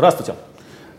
Здравствуйте. 0.00 0.34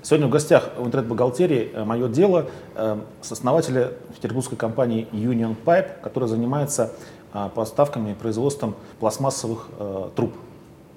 Сегодня 0.04 0.28
в 0.28 0.30
гостях 0.30 0.70
в 0.78 0.86
интернет-бухгалтерии 0.86 1.72
э, 1.74 1.84
«Мое 1.84 2.08
дело» 2.08 2.46
э, 2.76 3.00
с 3.24 3.32
основателя 3.32 3.94
петербургской 4.14 4.60
компании 4.60 5.08
Union 5.12 5.56
Pipe, 5.66 5.94
которая 6.04 6.30
занимается 6.30 6.94
э, 7.34 7.50
поставками 7.56 8.12
и 8.12 8.14
производством 8.14 8.76
пластмассовых 9.00 9.70
труб 10.16 10.36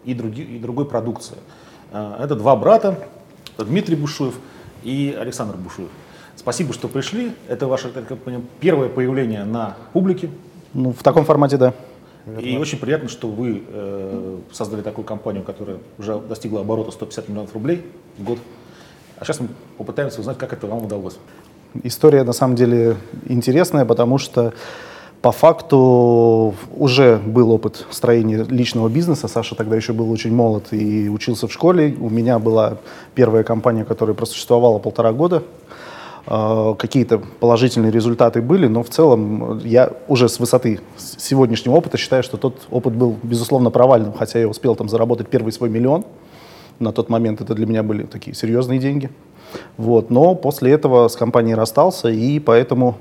и, 0.05 0.13
други, 0.13 0.43
и 0.43 0.59
другой 0.59 0.85
продукции. 0.85 1.39
Это 1.93 2.35
два 2.37 2.57
брата, 2.57 2.99
Дмитрий 3.57 3.97
Бушуев 3.97 4.35
и 4.83 5.17
Александр 5.19 5.57
Бушуев. 5.57 5.89
Спасибо, 6.37 6.75
что 6.75 6.89
пришли. 6.89 7.35
Это 7.49 7.67
ваше 7.67 7.89
как 7.89 8.19
понимаю, 8.19 8.45
первое 8.61 8.91
появление 8.91 9.45
на 9.45 9.79
публике. 9.95 10.29
Ну, 10.75 10.93
в 10.93 11.03
таком 11.03 11.25
формате, 11.25 11.57
да. 11.57 11.73
И 12.41 12.57
очень 12.57 12.79
приятно, 12.79 13.09
что 13.09 13.29
вы 13.29 13.63
э, 13.69 14.39
создали 14.51 14.81
такую 14.81 15.05
компанию, 15.05 15.43
которая 15.43 15.79
уже 15.99 16.19
достигла 16.21 16.61
оборота 16.61 16.91
150 16.91 17.29
миллионов 17.29 17.53
рублей 17.53 17.85
в 18.17 18.25
год. 18.25 18.39
А 19.19 19.25
сейчас 19.25 19.41
мы 19.41 19.49
попытаемся 19.77 20.21
узнать, 20.21 20.39
как 20.39 20.53
это 20.53 20.67
вам 20.67 20.85
удалось. 20.85 21.19
История 21.83 22.25
на 22.25 22.33
самом 22.33 22.57
деле 22.57 22.97
интересная, 23.27 23.85
потому 23.85 24.19
что 24.19 24.55
по 25.21 25.33
факту 25.33 26.55
уже 26.77 27.17
был 27.17 27.51
опыт 27.51 27.87
строения 27.91 28.45
личного 28.45 28.89
бизнеса. 28.89 29.29
Саша 29.29 29.55
тогда 29.55 29.77
еще 29.77 29.93
был 29.93 30.11
очень 30.11 30.35
молод 30.35 30.73
и 30.73 31.09
учился 31.09 31.47
в 31.49 31.53
школе. 31.53 31.97
У 31.99 32.11
меня 32.11 32.39
была 32.39 32.79
первая 33.15 33.43
компания, 33.43 33.85
которая 33.85 34.15
просуществовала 34.15 34.79
полтора 34.79 35.13
года. 35.13 35.43
А, 36.27 36.75
какие-то 36.75 37.19
положительные 37.19 37.93
результаты 37.93 38.41
были, 38.41 38.67
но 38.67 38.83
в 38.83 38.89
целом 38.89 39.59
я 39.59 39.91
уже 40.09 40.29
с 40.29 40.39
высоты 40.39 40.81
сегодняшнего 40.97 41.75
опыта 41.75 41.99
считаю, 41.99 42.23
что 42.23 42.37
тот 42.37 42.67
опыт 42.71 42.95
был, 42.95 43.17
безусловно, 43.23 43.71
провальным, 43.71 44.13
хотя 44.15 44.39
я 44.39 44.49
успел 44.49 44.75
там 44.75 44.89
заработать 44.89 45.29
первый 45.29 45.53
свой 45.53 45.69
миллион. 45.69 46.05
На 46.79 46.93
тот 46.93 47.09
момент 47.09 47.41
это 47.41 47.55
для 47.55 47.67
меня 47.67 47.83
были 47.83 48.05
такие 48.05 48.35
серьезные 48.35 48.79
деньги. 48.79 49.11
Вот. 49.77 50.11
Но 50.11 50.35
после 50.35 50.73
этого 50.73 51.09
с 51.09 51.17
компанией 51.17 51.55
расстался, 51.55 52.09
и 52.09 52.39
поэтому 52.41 52.97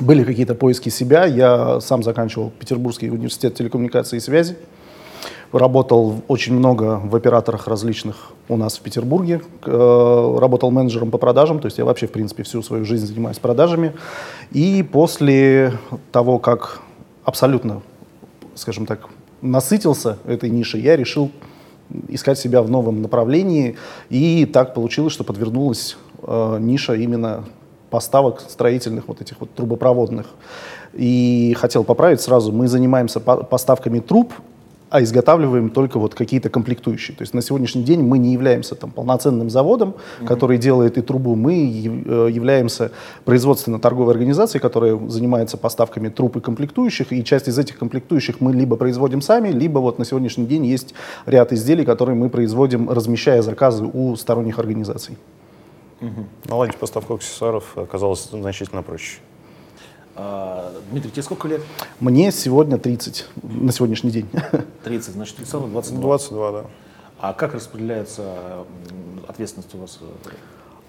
были 0.00 0.22
какие-то 0.22 0.54
поиски 0.54 0.88
себя. 0.88 1.24
Я 1.26 1.80
сам 1.80 2.02
заканчивал 2.02 2.52
Петербургский 2.58 3.10
университет 3.10 3.54
телекоммуникации 3.54 4.18
и 4.18 4.20
связи. 4.20 4.56
Работал 5.52 6.22
очень 6.28 6.52
много 6.52 7.00
в 7.02 7.16
операторах 7.16 7.68
различных 7.68 8.32
у 8.48 8.56
нас 8.58 8.76
в 8.76 8.82
Петербурге. 8.82 9.40
Э, 9.64 10.36
работал 10.38 10.70
менеджером 10.70 11.10
по 11.10 11.16
продажам, 11.16 11.58
то 11.58 11.66
есть 11.66 11.78
я 11.78 11.86
вообще, 11.86 12.06
в 12.06 12.12
принципе, 12.12 12.42
всю 12.42 12.62
свою 12.62 12.84
жизнь 12.84 13.06
занимаюсь 13.06 13.38
продажами. 13.38 13.94
И 14.50 14.82
после 14.82 15.72
того, 16.12 16.38
как 16.38 16.80
абсолютно, 17.24 17.80
скажем 18.54 18.84
так, 18.84 19.08
насытился 19.40 20.18
этой 20.26 20.50
нишей, 20.50 20.82
я 20.82 20.96
решил 20.96 21.30
искать 22.08 22.38
себя 22.38 22.60
в 22.60 22.68
новом 22.68 23.00
направлении. 23.00 23.76
И 24.10 24.44
так 24.44 24.74
получилось, 24.74 25.14
что 25.14 25.24
подвернулась 25.24 25.96
э, 26.24 26.58
ниша 26.60 26.92
именно 26.92 27.44
поставок 27.88 28.42
строительных 28.46 29.08
вот 29.08 29.22
этих 29.22 29.40
вот 29.40 29.54
трубопроводных. 29.54 30.26
И 30.92 31.56
хотел 31.58 31.84
поправить 31.84 32.20
сразу, 32.20 32.52
мы 32.52 32.68
занимаемся 32.68 33.18
поставками 33.18 34.00
труб 34.00 34.34
а 34.90 35.02
изготавливаем 35.02 35.70
только 35.70 35.98
вот 35.98 36.14
какие-то 36.14 36.48
комплектующие. 36.48 37.16
То 37.16 37.22
есть 37.22 37.34
на 37.34 37.42
сегодняшний 37.42 37.82
день 37.82 38.02
мы 38.02 38.18
не 38.18 38.32
являемся 38.32 38.74
там, 38.74 38.90
полноценным 38.90 39.50
заводом, 39.50 39.90
mm-hmm. 39.90 40.26
который 40.26 40.58
делает 40.58 40.98
и 40.98 41.02
трубу, 41.02 41.34
мы 41.34 41.54
э, 41.54 42.28
являемся 42.30 42.90
производственно-торговой 43.24 44.12
организацией, 44.14 44.60
которая 44.60 44.98
занимается 45.08 45.56
поставками 45.56 46.08
труб 46.08 46.36
и 46.36 46.40
комплектующих, 46.40 47.12
и 47.12 47.22
часть 47.24 47.48
из 47.48 47.58
этих 47.58 47.78
комплектующих 47.78 48.40
мы 48.40 48.52
либо 48.52 48.76
производим 48.76 49.20
сами, 49.20 49.50
либо 49.50 49.78
вот 49.78 49.98
на 49.98 50.04
сегодняшний 50.04 50.46
день 50.46 50.66
есть 50.66 50.94
ряд 51.26 51.52
изделий, 51.52 51.84
которые 51.84 52.16
мы 52.16 52.30
производим, 52.30 52.90
размещая 52.90 53.42
заказы 53.42 53.84
у 53.84 54.16
сторонних 54.16 54.58
организаций. 54.58 55.16
Угу. 56.00 56.26
Наладить 56.44 56.76
поставку 56.76 57.14
аксессуаров 57.14 57.76
оказалось 57.76 58.28
значительно 58.30 58.82
проще. 58.82 59.18
А, 60.20 60.72
Дмитрий, 60.90 61.12
тебе 61.12 61.22
сколько 61.22 61.46
лет? 61.46 61.60
Мне 62.00 62.32
сегодня 62.32 62.76
30, 62.76 63.26
на 63.42 63.70
сегодняшний 63.70 64.10
день. 64.10 64.28
30, 64.84 65.14
значит, 65.14 65.38
Александр 65.38 65.68
22. 65.68 66.00
22, 66.00 66.52
да. 66.52 66.64
А 67.20 67.32
как 67.32 67.54
распределяется 67.54 68.34
ответственность 69.28 69.72
у 69.74 69.78
вас? 69.78 70.00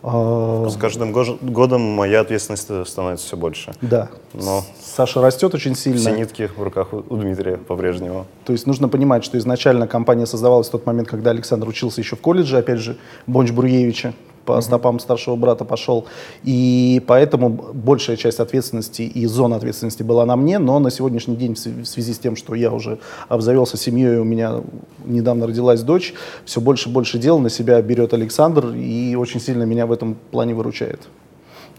А, 0.02 0.68
С 0.68 0.78
каждым 0.78 1.12
годом 1.12 1.82
моя 1.82 2.22
ответственность 2.22 2.88
становится 2.88 3.28
все 3.28 3.38
больше. 3.38 3.76
Да. 3.82 4.10
Но 4.34 4.64
Саша 4.82 5.22
растет 5.22 5.54
очень 5.54 5.76
сильно. 5.76 6.00
Все 6.00 6.12
нитки 6.12 6.50
в 6.56 6.64
руках 6.64 6.94
у 6.94 7.16
Дмитрия 7.16 7.58
по-прежнему. 7.58 8.26
То 8.46 8.54
есть 8.54 8.66
нужно 8.66 8.90
понимать, 8.90 9.24
что 9.24 9.38
изначально 9.38 9.88
компания 9.88 10.26
создавалась 10.26 10.70
в 10.70 10.72
тот 10.72 10.88
момент, 10.88 11.08
когда 11.08 11.30
Александр 11.30 11.68
учился 11.68 12.02
еще 12.02 12.16
в 12.16 12.22
колледже, 12.22 12.58
опять 12.58 12.80
же, 12.80 12.98
Бонч 13.28 13.52
Бруевича 13.52 14.14
по 14.46 14.62
стопам 14.62 15.00
старшего 15.00 15.36
брата 15.36 15.66
пошел. 15.66 16.06
И 16.44 17.02
поэтому 17.08 17.50
большая 17.50 18.18
часть 18.18 18.40
ответственности 18.40 19.04
и 19.04 19.26
зона 19.26 19.58
ответственности 19.58 20.04
была 20.04 20.26
на 20.26 20.36
мне, 20.36 20.60
но 20.60 20.80
на 20.80 20.92
сегодняшний 20.92 21.36
день 21.36 21.56
в 21.56 21.86
связи 21.86 22.14
с 22.14 22.20
тем, 22.20 22.36
что 22.36 22.56
я 22.56 22.72
уже 22.72 23.00
обзавелся 23.28 23.78
семьей, 23.78 24.18
у 24.18 24.24
меня 24.24 24.62
недавно 25.06 25.48
родилась 25.48 25.82
дочь, 25.82 26.14
все 26.46 26.62
больше 26.62 26.90
и 26.90 26.92
больше 26.92 27.20
дел 27.20 27.40
на 27.40 27.50
себя 27.50 27.82
берет 27.82 28.14
Александр 28.14 28.74
и 28.76 29.16
очень 29.16 29.40
сильно 29.40 29.64
меня 29.64 29.86
в 29.86 29.92
этом 29.92 30.16
плане 30.32 30.54
выручает. 30.54 31.02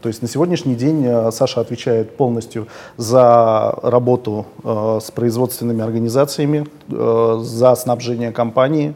То 0.00 0.08
есть 0.08 0.22
на 0.22 0.28
сегодняшний 0.28 0.74
день 0.74 1.04
э, 1.04 1.30
Саша 1.30 1.60
отвечает 1.60 2.16
полностью 2.16 2.68
за 2.96 3.78
работу 3.82 4.46
э, 4.64 4.98
с 5.02 5.10
производственными 5.10 5.82
организациями, 5.82 6.66
э, 6.90 7.38
за 7.42 7.74
снабжение 7.74 8.32
компании, 8.32 8.94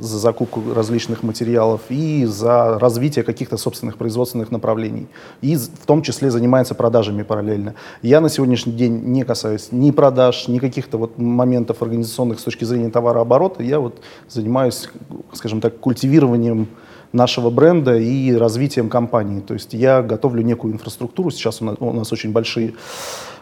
за 0.00 0.18
закупку 0.18 0.62
различных 0.74 1.22
материалов 1.22 1.82
и 1.88 2.24
за 2.24 2.78
развитие 2.78 3.24
каких-то 3.24 3.56
собственных 3.56 3.96
производственных 3.96 4.50
направлений. 4.50 5.06
И 5.40 5.56
в 5.56 5.86
том 5.86 6.02
числе 6.02 6.30
занимается 6.30 6.74
продажами 6.74 7.22
параллельно. 7.22 7.74
Я 8.02 8.20
на 8.20 8.28
сегодняшний 8.28 8.72
день 8.72 9.02
не 9.04 9.24
касаюсь 9.24 9.68
ни 9.72 9.90
продаж, 9.90 10.48
ни 10.48 10.58
каких-то 10.58 10.98
вот 10.98 11.18
моментов 11.18 11.82
организационных 11.82 12.40
с 12.40 12.42
точки 12.42 12.64
зрения 12.64 12.90
товарооборота. 12.90 13.62
Я 13.62 13.80
вот 13.80 14.00
занимаюсь, 14.28 14.88
скажем 15.32 15.60
так, 15.60 15.78
культивированием 15.78 16.68
нашего 17.12 17.50
бренда 17.50 17.96
и 17.96 18.34
развитием 18.34 18.88
компании. 18.88 19.40
То 19.40 19.54
есть 19.54 19.72
я 19.72 20.02
готовлю 20.02 20.42
некую 20.42 20.74
инфраструктуру. 20.74 21.30
Сейчас 21.30 21.62
у 21.62 21.64
нас, 21.64 21.76
у 21.80 21.92
нас 21.92 22.12
очень 22.12 22.32
большие 22.32 22.74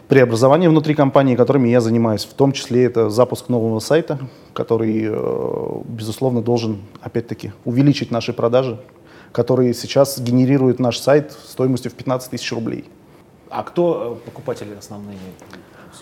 преобразования 0.07 0.69
внутри 0.69 0.95
компании, 0.95 1.35
которыми 1.35 1.69
я 1.69 1.81
занимаюсь. 1.81 2.25
В 2.25 2.33
том 2.33 2.51
числе 2.51 2.85
это 2.85 3.09
запуск 3.09 3.49
нового 3.49 3.79
сайта, 3.79 4.19
который, 4.53 5.05
э, 5.09 5.81
безусловно, 5.85 6.41
должен, 6.41 6.79
опять-таки, 7.01 7.51
увеличить 7.65 8.11
наши 8.11 8.33
продажи, 8.33 8.79
которые 9.31 9.73
сейчас 9.73 10.19
генерирует 10.19 10.79
наш 10.79 10.99
сайт 10.99 11.31
стоимостью 11.31 11.91
в 11.91 11.95
15 11.95 12.31
тысяч 12.31 12.51
рублей. 12.51 12.85
А 13.49 13.63
кто 13.63 14.19
э, 14.21 14.25
покупатели 14.25 14.73
основные? 14.77 15.17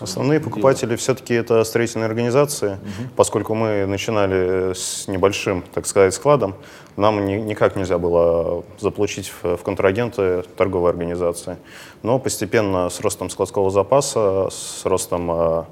Основные 0.00 0.40
покупатели 0.40 0.96
все-таки 0.96 1.34
это 1.34 1.64
строительные 1.64 2.06
организации, 2.06 2.72
угу. 2.72 3.08
поскольку 3.16 3.54
мы 3.54 3.86
начинали 3.86 4.74
с 4.74 5.08
небольшим, 5.08 5.64
так 5.74 5.86
сказать, 5.86 6.14
складом, 6.14 6.54
нам 6.96 7.24
ни, 7.26 7.34
никак 7.34 7.76
нельзя 7.76 7.98
было 7.98 8.64
заполучить 8.78 9.28
в, 9.28 9.56
в 9.56 9.62
контрагенты 9.62 10.42
торговой 10.56 10.90
организации. 10.90 11.56
Но 12.02 12.18
постепенно 12.18 12.88
с 12.88 13.00
ростом 13.00 13.30
складского 13.30 13.70
запаса, 13.70 14.48
с 14.50 14.84
ростом 14.84 15.30
э, 15.30 15.64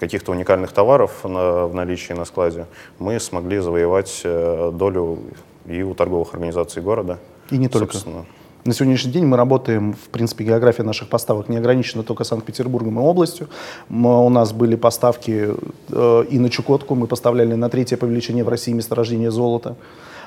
каких-то 0.00 0.32
уникальных 0.32 0.72
товаров 0.72 1.24
на, 1.24 1.66
в 1.66 1.74
наличии 1.74 2.12
на 2.12 2.24
складе, 2.24 2.66
мы 2.98 3.20
смогли 3.20 3.58
завоевать 3.58 4.20
э, 4.24 4.70
долю 4.72 5.20
и 5.66 5.82
у 5.82 5.94
торговых 5.94 6.34
организаций 6.34 6.82
города. 6.82 7.18
И 7.50 7.58
не 7.58 7.68
только. 7.68 7.92
Собственно. 7.94 8.26
На 8.64 8.72
сегодняшний 8.74 9.10
день 9.10 9.26
мы 9.26 9.36
работаем, 9.36 9.92
в 9.92 10.08
принципе, 10.10 10.44
география 10.44 10.84
наших 10.84 11.08
поставок 11.08 11.48
не 11.48 11.56
ограничена 11.56 12.04
только 12.04 12.22
Санкт-Петербургом 12.22 13.00
и 13.00 13.02
областью. 13.02 13.48
Мы, 13.88 14.24
у 14.24 14.28
нас 14.28 14.52
были 14.52 14.76
поставки 14.76 15.48
э, 15.90 16.24
и 16.30 16.38
на 16.38 16.48
Чукотку, 16.48 16.94
мы 16.94 17.08
поставляли 17.08 17.54
на 17.54 17.68
третье 17.68 17.96
по 17.96 18.04
величине 18.04 18.44
в 18.44 18.48
России 18.48 18.72
месторождение 18.72 19.32
золота. 19.32 19.74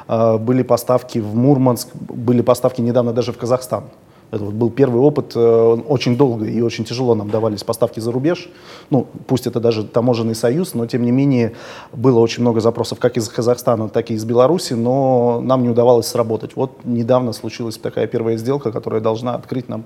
Э, 0.09 0.37
были 0.37 0.63
поставки 0.63 1.19
в 1.19 1.33
Мурманск, 1.33 1.87
были 1.95 2.41
поставки 2.41 2.81
недавно 2.81 3.13
даже 3.13 3.31
в 3.31 3.37
Казахстан. 3.37 3.85
Это 4.31 4.43
вот 4.43 4.53
был 4.53 4.69
первый 4.69 5.01
опыт, 5.01 5.33
э, 5.35 5.39
очень 5.87 6.17
долго 6.17 6.45
и 6.45 6.61
очень 6.61 6.83
тяжело 6.83 7.15
нам 7.15 7.29
давались 7.29 7.63
поставки 7.63 7.99
за 7.99 8.11
рубеж. 8.11 8.49
Ну, 8.89 9.07
пусть 9.27 9.47
это 9.47 9.59
даже 9.59 9.83
таможенный 9.83 10.35
союз, 10.35 10.73
но 10.73 10.85
тем 10.87 11.03
не 11.03 11.11
менее 11.11 11.53
было 11.93 12.19
очень 12.19 12.41
много 12.41 12.59
запросов 12.59 12.99
как 12.99 13.17
из 13.17 13.29
Казахстана, 13.29 13.89
так 13.89 14.11
и 14.11 14.15
из 14.15 14.25
Беларуси, 14.25 14.73
но 14.73 15.41
нам 15.41 15.63
не 15.63 15.69
удавалось 15.69 16.07
сработать. 16.07 16.55
Вот 16.55 16.83
недавно 16.83 17.33
случилась 17.33 17.77
такая 17.77 18.07
первая 18.07 18.37
сделка, 18.37 18.71
которая 18.71 19.01
должна 19.01 19.35
открыть 19.35 19.69
нам 19.69 19.85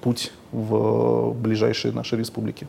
путь 0.00 0.32
в 0.52 1.32
ближайшие 1.34 1.92
наши 1.92 2.16
республики. 2.16 2.66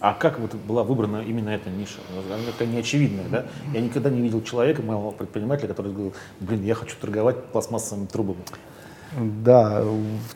А 0.00 0.14
как 0.14 0.38
вот 0.38 0.54
была 0.54 0.84
выбрана 0.84 1.22
именно 1.22 1.50
эта 1.50 1.70
ниша? 1.70 1.98
Она 2.28 2.38
такая 2.52 2.68
неочевидная, 2.68 3.26
да? 3.28 3.46
Я 3.74 3.80
никогда 3.80 4.08
не 4.08 4.20
видел 4.20 4.42
человека, 4.42 4.80
моего 4.82 5.10
предпринимателя, 5.10 5.68
который 5.68 5.92
говорил, 5.92 6.14
блин, 6.40 6.64
я 6.64 6.74
хочу 6.74 6.96
торговать 7.00 7.44
пластмассовыми 7.46 8.06
трубами. 8.06 8.40
Да, 9.18 9.82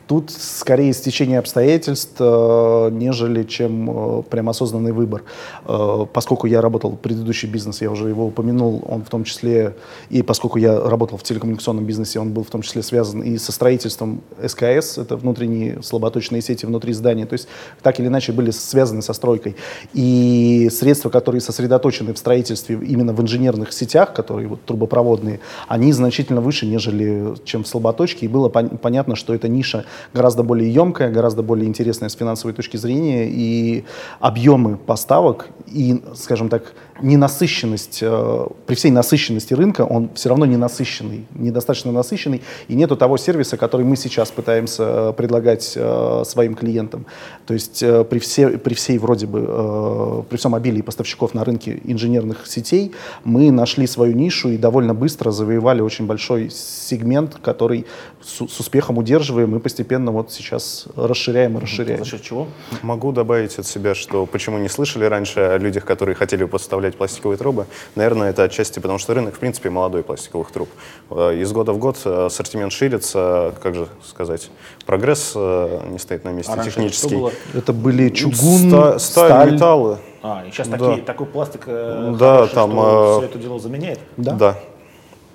тут 0.08 0.32
скорее 0.32 0.92
стечение 0.94 1.38
обстоятельств, 1.38 2.16
э, 2.18 2.88
нежели 2.90 3.44
чем 3.44 4.18
э, 4.18 4.22
прям 4.24 4.48
осознанный 4.48 4.90
выбор. 4.90 5.22
Э, 5.64 6.06
поскольку 6.12 6.48
я 6.48 6.60
работал 6.60 6.90
в 6.90 6.96
предыдущий 6.96 7.48
бизнес, 7.48 7.80
я 7.82 7.90
уже 7.90 8.08
его 8.08 8.26
упомянул, 8.26 8.82
он 8.88 9.04
в 9.04 9.08
том 9.08 9.22
числе, 9.22 9.76
и 10.10 10.22
поскольку 10.22 10.58
я 10.58 10.80
работал 10.80 11.18
в 11.18 11.22
телекоммуникационном 11.22 11.84
бизнесе, 11.84 12.18
он 12.18 12.32
был 12.32 12.42
в 12.42 12.50
том 12.50 12.62
числе 12.62 12.82
связан 12.82 13.22
и 13.22 13.38
со 13.38 13.52
строительством 13.52 14.22
СКС, 14.44 14.98
это 14.98 15.16
внутренние 15.16 15.80
слаботочные 15.80 16.42
сети 16.42 16.66
внутри 16.66 16.94
здания, 16.94 17.26
то 17.26 17.34
есть 17.34 17.46
так 17.80 18.00
или 18.00 18.08
иначе 18.08 18.32
были 18.32 18.50
связаны 18.50 19.02
со 19.02 19.12
стройкой. 19.12 19.54
И 19.92 20.68
средства, 20.72 21.10
которые 21.10 21.40
сосредоточены 21.40 22.12
в 22.12 22.18
строительстве 22.18 22.76
именно 22.76 23.12
в 23.12 23.20
инженерных 23.20 23.72
сетях, 23.72 24.12
которые 24.12 24.48
вот 24.48 24.64
трубопроводные, 24.64 25.38
они 25.68 25.92
значительно 25.92 26.40
выше, 26.40 26.66
нежели 26.66 27.34
чем 27.44 27.62
в 27.62 27.68
слаботочке, 27.68 28.26
и 28.26 28.28
было 28.28 28.48
понятно, 28.48 28.63
понятно, 28.68 29.16
что 29.16 29.34
эта 29.34 29.48
ниша 29.48 29.84
гораздо 30.12 30.42
более 30.42 30.72
емкая, 30.72 31.10
гораздо 31.10 31.42
более 31.42 31.66
интересная 31.66 32.08
с 32.08 32.14
финансовой 32.14 32.54
точки 32.54 32.76
зрения, 32.76 33.28
и 33.28 33.84
объемы 34.20 34.76
поставок 34.76 35.48
и, 35.66 36.02
скажем 36.14 36.48
так, 36.48 36.74
ненасыщенность, 37.02 37.98
э, 38.02 38.46
при 38.66 38.74
всей 38.74 38.90
насыщенности 38.90 39.54
рынка, 39.54 39.82
он 39.82 40.10
все 40.14 40.28
равно 40.28 40.46
не 40.46 40.56
насыщенный, 40.56 41.26
недостаточно 41.34 41.92
насыщенный, 41.92 42.42
и 42.68 42.74
нету 42.74 42.96
того 42.96 43.16
сервиса, 43.16 43.56
который 43.56 43.84
мы 43.84 43.96
сейчас 43.96 44.30
пытаемся 44.30 44.82
э, 44.82 45.12
предлагать 45.16 45.72
э, 45.76 46.22
своим 46.24 46.54
клиентам. 46.54 47.06
То 47.46 47.54
есть 47.54 47.82
э, 47.82 48.04
при, 48.04 48.18
все, 48.18 48.58
при 48.58 48.74
всей 48.74 48.98
вроде 48.98 49.26
бы, 49.26 49.44
э, 49.46 50.22
при 50.30 50.36
всем 50.36 50.54
обилии 50.54 50.82
поставщиков 50.82 51.34
на 51.34 51.44
рынке 51.44 51.80
инженерных 51.84 52.46
сетей, 52.46 52.92
мы 53.24 53.50
нашли 53.50 53.86
свою 53.86 54.14
нишу 54.14 54.50
и 54.50 54.56
довольно 54.56 54.94
быстро 54.94 55.30
завоевали 55.30 55.80
очень 55.80 56.06
большой 56.06 56.50
сегмент, 56.50 57.36
который 57.42 57.86
с, 58.22 58.46
с 58.46 58.60
успехом 58.60 58.98
удерживаем 58.98 59.56
и 59.56 59.58
постепенно 59.58 60.12
вот 60.12 60.32
сейчас 60.32 60.86
расширяем 60.96 61.58
и 61.58 61.60
расширяем. 61.60 62.04
За 62.04 62.10
счет 62.10 62.22
чего? 62.22 62.46
Могу 62.82 63.12
добавить 63.12 63.58
от 63.58 63.66
себя, 63.66 63.94
что 63.94 64.26
почему 64.26 64.58
не 64.58 64.68
слышали 64.68 65.04
раньше 65.04 65.40
о 65.40 65.58
людях, 65.58 65.84
которые 65.84 66.14
хотели 66.14 66.44
поставлять 66.44 66.83
пластиковые 66.92 67.38
трубы. 67.38 67.64
Наверное, 67.94 68.30
это 68.30 68.42
отчасти 68.44 68.78
потому, 68.78 68.98
что 68.98 69.14
рынок, 69.14 69.34
в 69.34 69.38
принципе, 69.38 69.70
молодой 69.70 70.02
пластиковых 70.02 70.50
труб. 70.52 70.68
Э, 71.10 71.34
из 71.34 71.50
года 71.52 71.72
в 71.72 71.78
год 71.78 71.96
э, 72.04 72.26
ассортимент 72.26 72.72
ширится, 72.72 73.54
как 73.62 73.74
же 73.74 73.88
сказать, 74.06 74.50
прогресс 74.84 75.32
э, 75.34 75.80
не 75.90 75.98
стоит 75.98 76.24
на 76.24 76.28
месте 76.30 76.52
А 76.54 76.62
технический. 76.62 77.18
Это 77.54 77.72
были 77.72 78.10
чугун, 78.10 78.68
Ста- 78.70 78.98
сталь, 78.98 79.28
сталь. 79.30 79.52
металлы. 79.54 79.98
А, 80.22 80.44
и 80.46 80.50
сейчас 80.50 80.68
Да. 80.68 80.78
такие, 80.78 81.02
такой 81.04 81.26
пластик 81.26 81.62
э, 81.66 82.14
Да, 82.18 82.34
хороший, 82.36 82.54
там, 82.54 82.70
что 82.72 83.14
э, 83.16 83.18
все 83.18 83.30
это 83.30 83.38
дело 83.38 83.58
заменяет. 83.58 84.00
Да. 84.16 84.56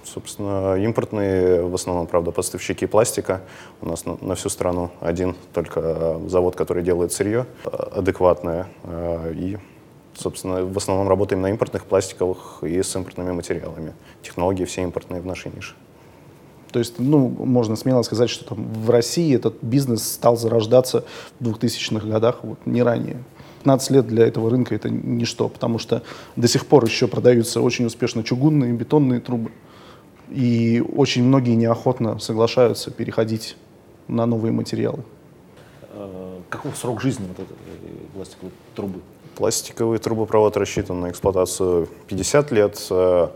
Собственно, 0.03 0.75
импортные, 0.75 1.61
в 1.61 1.75
основном, 1.75 2.07
правда, 2.07 2.31
поставщики 2.31 2.87
пластика. 2.87 3.41
У 3.81 3.87
нас 3.87 4.05
на, 4.05 4.17
на 4.21 4.33
всю 4.33 4.49
страну 4.49 4.89
один 5.01 5.35
только 5.53 6.19
завод, 6.25 6.55
который 6.55 6.81
делает 6.81 7.11
сырье 7.13 7.45
адекватное. 7.63 8.67
э, 8.85 9.33
И, 9.35 9.57
собственно, 10.19 10.65
в 10.65 10.77
основном 10.77 11.07
работаем 11.07 11.41
на 11.41 11.49
импортных 11.49 11.85
пластиковых 11.85 12.63
и 12.63 12.81
с 12.81 12.95
импортными 12.95 13.31
материалами. 13.31 13.93
Технологии 14.21 14.65
все 14.65 14.83
импортные 14.83 15.21
в 15.21 15.25
нашей 15.25 15.51
нише. 15.51 15.75
То 16.71 16.79
есть, 16.79 16.99
ну, 16.99 17.29
можно 17.29 17.75
смело 17.75 18.03
сказать, 18.03 18.29
что 18.29 18.45
там 18.45 18.71
в 18.73 18.89
России 18.89 19.35
этот 19.35 19.55
бизнес 19.63 20.03
стал 20.03 20.37
зарождаться 20.37 21.03
в 21.39 21.47
2000-х 21.47 22.07
годах, 22.07 22.39
вот 22.43 22.59
не 22.65 22.83
ранее. 22.83 23.23
15 23.59 23.91
лет 23.91 24.07
для 24.07 24.27
этого 24.27 24.49
рынка 24.49 24.75
это 24.75 24.89
ничто, 24.89 25.49
потому 25.49 25.79
что 25.79 26.03
до 26.35 26.47
сих 26.47 26.65
пор 26.65 26.85
еще 26.85 27.07
продаются 27.07 27.61
очень 27.61 27.85
успешно 27.85 28.23
чугунные, 28.23 28.71
бетонные 28.73 29.19
трубы. 29.19 29.51
И 30.29 30.83
очень 30.95 31.23
многие 31.23 31.55
неохотно 31.55 32.19
соглашаются 32.19 32.91
переходить 32.91 33.57
на 34.07 34.25
новые 34.25 34.51
материалы. 34.51 35.03
Э, 35.91 36.39
каков 36.49 36.77
срок 36.77 37.01
жизни 37.01 37.25
вот 37.27 37.39
этой 37.39 37.55
пластиковой 38.13 38.51
трубы? 38.75 38.99
Пластиковый 39.39 39.99
трубопровод 39.99 40.57
рассчитан 40.57 40.99
на 40.99 41.09
эксплуатацию 41.11 41.87
50 42.07 42.51
лет. 42.51 42.77
э, 42.89 43.29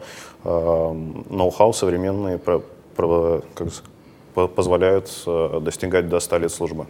э, 0.44 0.94
Ноу-хау 1.30 1.72
современные 1.72 2.38
про- 2.38 2.62
про- 2.98 3.42
как 3.56 3.70
позволяют 4.54 5.10
э, 5.26 5.60
достигать 5.62 6.10
до 6.10 6.20
100 6.20 6.40
лет 6.40 6.52
службы. 6.52 6.88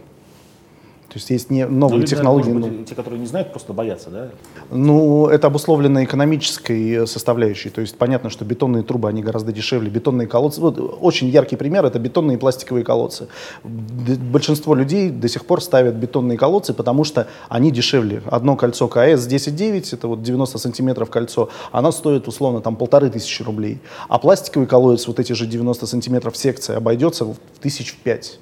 То 1.14 1.18
есть 1.18 1.30
есть 1.30 1.48
не 1.48 1.64
Ну, 1.64 1.78
новые 1.78 2.00
люди, 2.00 2.10
технологии. 2.10 2.50
может 2.50 2.72
ну, 2.72 2.78
быть, 2.78 2.88
те, 2.88 2.96
которые 2.96 3.20
не 3.20 3.26
знают, 3.26 3.52
просто 3.52 3.72
боятся, 3.72 4.10
да? 4.10 4.30
Ну, 4.72 5.28
это 5.28 5.46
обусловлено 5.46 6.02
экономической 6.02 6.90
э, 6.90 7.06
составляющей. 7.06 7.70
То 7.70 7.82
есть 7.82 7.96
понятно, 7.96 8.30
что 8.30 8.44
бетонные 8.44 8.82
трубы, 8.82 9.08
они 9.08 9.22
гораздо 9.22 9.52
дешевле. 9.52 9.88
Бетонные 9.90 10.26
колодцы, 10.26 10.60
вот 10.60 10.76
очень 11.00 11.28
яркий 11.28 11.54
пример, 11.54 11.84
это 11.84 12.00
бетонные 12.00 12.36
и 12.36 12.40
пластиковые 12.40 12.84
колодцы. 12.84 13.28
Большинство 13.62 14.74
людей 14.74 15.10
до 15.10 15.28
сих 15.28 15.46
пор 15.46 15.62
ставят 15.62 15.94
бетонные 15.94 16.36
колодцы, 16.36 16.74
потому 16.74 17.04
что 17.04 17.28
они 17.48 17.70
дешевле. 17.70 18.20
Одно 18.26 18.56
кольцо 18.56 18.88
КС 18.88 19.28
10.9, 19.28 19.94
это 19.94 20.08
вот 20.08 20.20
90 20.20 20.58
сантиметров 20.58 21.10
кольцо, 21.10 21.48
оно 21.70 21.92
стоит 21.92 22.26
условно 22.26 22.60
там 22.60 22.74
полторы 22.74 23.08
тысячи 23.08 23.44
рублей. 23.44 23.78
А 24.08 24.18
пластиковый 24.18 24.66
колодец, 24.66 25.06
вот 25.06 25.20
эти 25.20 25.32
же 25.32 25.46
90 25.46 25.86
сантиметров 25.86 26.36
секции, 26.36 26.74
обойдется 26.74 27.24
в 27.24 27.36
тысяч 27.60 27.92
в 27.92 27.98
пять. 27.98 28.40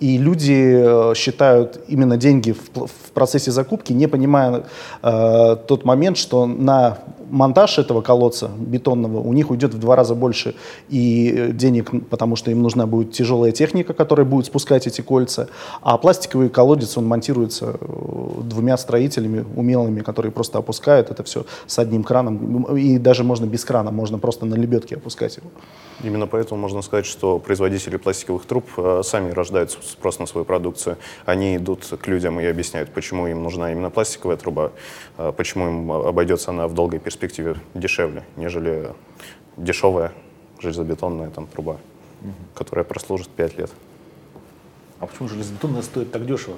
И 0.00 0.16
люди 0.16 1.10
э, 1.10 1.14
считают 1.16 1.80
именно 1.88 2.16
деньги 2.16 2.52
в, 2.52 2.86
в 2.86 3.12
процессе 3.12 3.50
закупки, 3.50 3.92
не 3.92 4.06
понимая 4.06 4.64
э, 5.02 5.56
тот 5.66 5.84
момент, 5.84 6.16
что 6.16 6.46
на 6.46 6.98
монтаж 7.30 7.78
этого 7.78 8.00
колодца 8.00 8.50
бетонного 8.56 9.18
у 9.18 9.32
них 9.32 9.50
уйдет 9.50 9.74
в 9.74 9.78
два 9.78 9.96
раза 9.96 10.14
больше 10.14 10.54
и 10.88 11.32
э, 11.36 11.52
денег, 11.52 11.90
потому 12.08 12.36
что 12.36 12.50
им 12.50 12.62
нужна 12.62 12.86
будет 12.86 13.12
тяжелая 13.12 13.52
техника, 13.52 13.92
которая 13.92 14.26
будет 14.26 14.46
спускать 14.46 14.86
эти 14.86 15.00
кольца. 15.00 15.48
А 15.82 15.98
пластиковый 15.98 16.48
колодец, 16.48 16.96
он 16.96 17.06
монтируется 17.06 17.76
э, 17.80 18.40
двумя 18.42 18.76
строителями 18.76 19.44
умелыми, 19.56 20.00
которые 20.00 20.32
просто 20.32 20.58
опускают 20.58 21.10
это 21.10 21.22
все 21.24 21.44
с 21.66 21.78
одним 21.78 22.04
краном. 22.04 22.76
И 22.76 22.98
даже 22.98 23.24
можно 23.24 23.46
без 23.46 23.64
крана, 23.64 23.90
можно 23.90 24.18
просто 24.18 24.46
на 24.46 24.54
лебедке 24.54 24.96
опускать 24.96 25.36
его. 25.36 25.50
Именно 26.02 26.26
поэтому 26.26 26.60
можно 26.60 26.82
сказать, 26.82 27.06
что 27.06 27.38
производители 27.38 27.96
пластиковых 27.96 28.44
труб 28.44 28.64
сами 29.02 29.32
рождают 29.32 29.72
спрос 29.88 30.18
на 30.18 30.26
свою 30.26 30.44
продукцию. 30.44 30.96
Они 31.26 31.56
идут 31.56 31.84
к 31.84 32.06
людям 32.06 32.40
и 32.40 32.44
объясняют, 32.44 32.90
почему 32.92 33.26
им 33.26 33.42
нужна 33.42 33.72
именно 33.72 33.90
пластиковая 33.90 34.36
труба, 34.36 34.72
э, 35.16 35.32
почему 35.36 35.68
им 35.68 35.92
обойдется 35.92 36.50
она 36.50 36.68
в 36.68 36.74
долгой 36.74 36.98
перспективе 37.00 37.56
дешевле, 37.74 38.24
нежели 38.36 38.92
дешевая 39.56 40.12
железобетонная 40.60 41.30
там, 41.30 41.46
труба, 41.46 41.76
которая 42.54 42.84
прослужит 42.84 43.28
5 43.28 43.58
лет. 43.58 43.70
А 45.00 45.06
почему 45.06 45.28
железобетонная 45.28 45.82
стоит 45.82 46.10
так 46.10 46.26
дешево? 46.26 46.56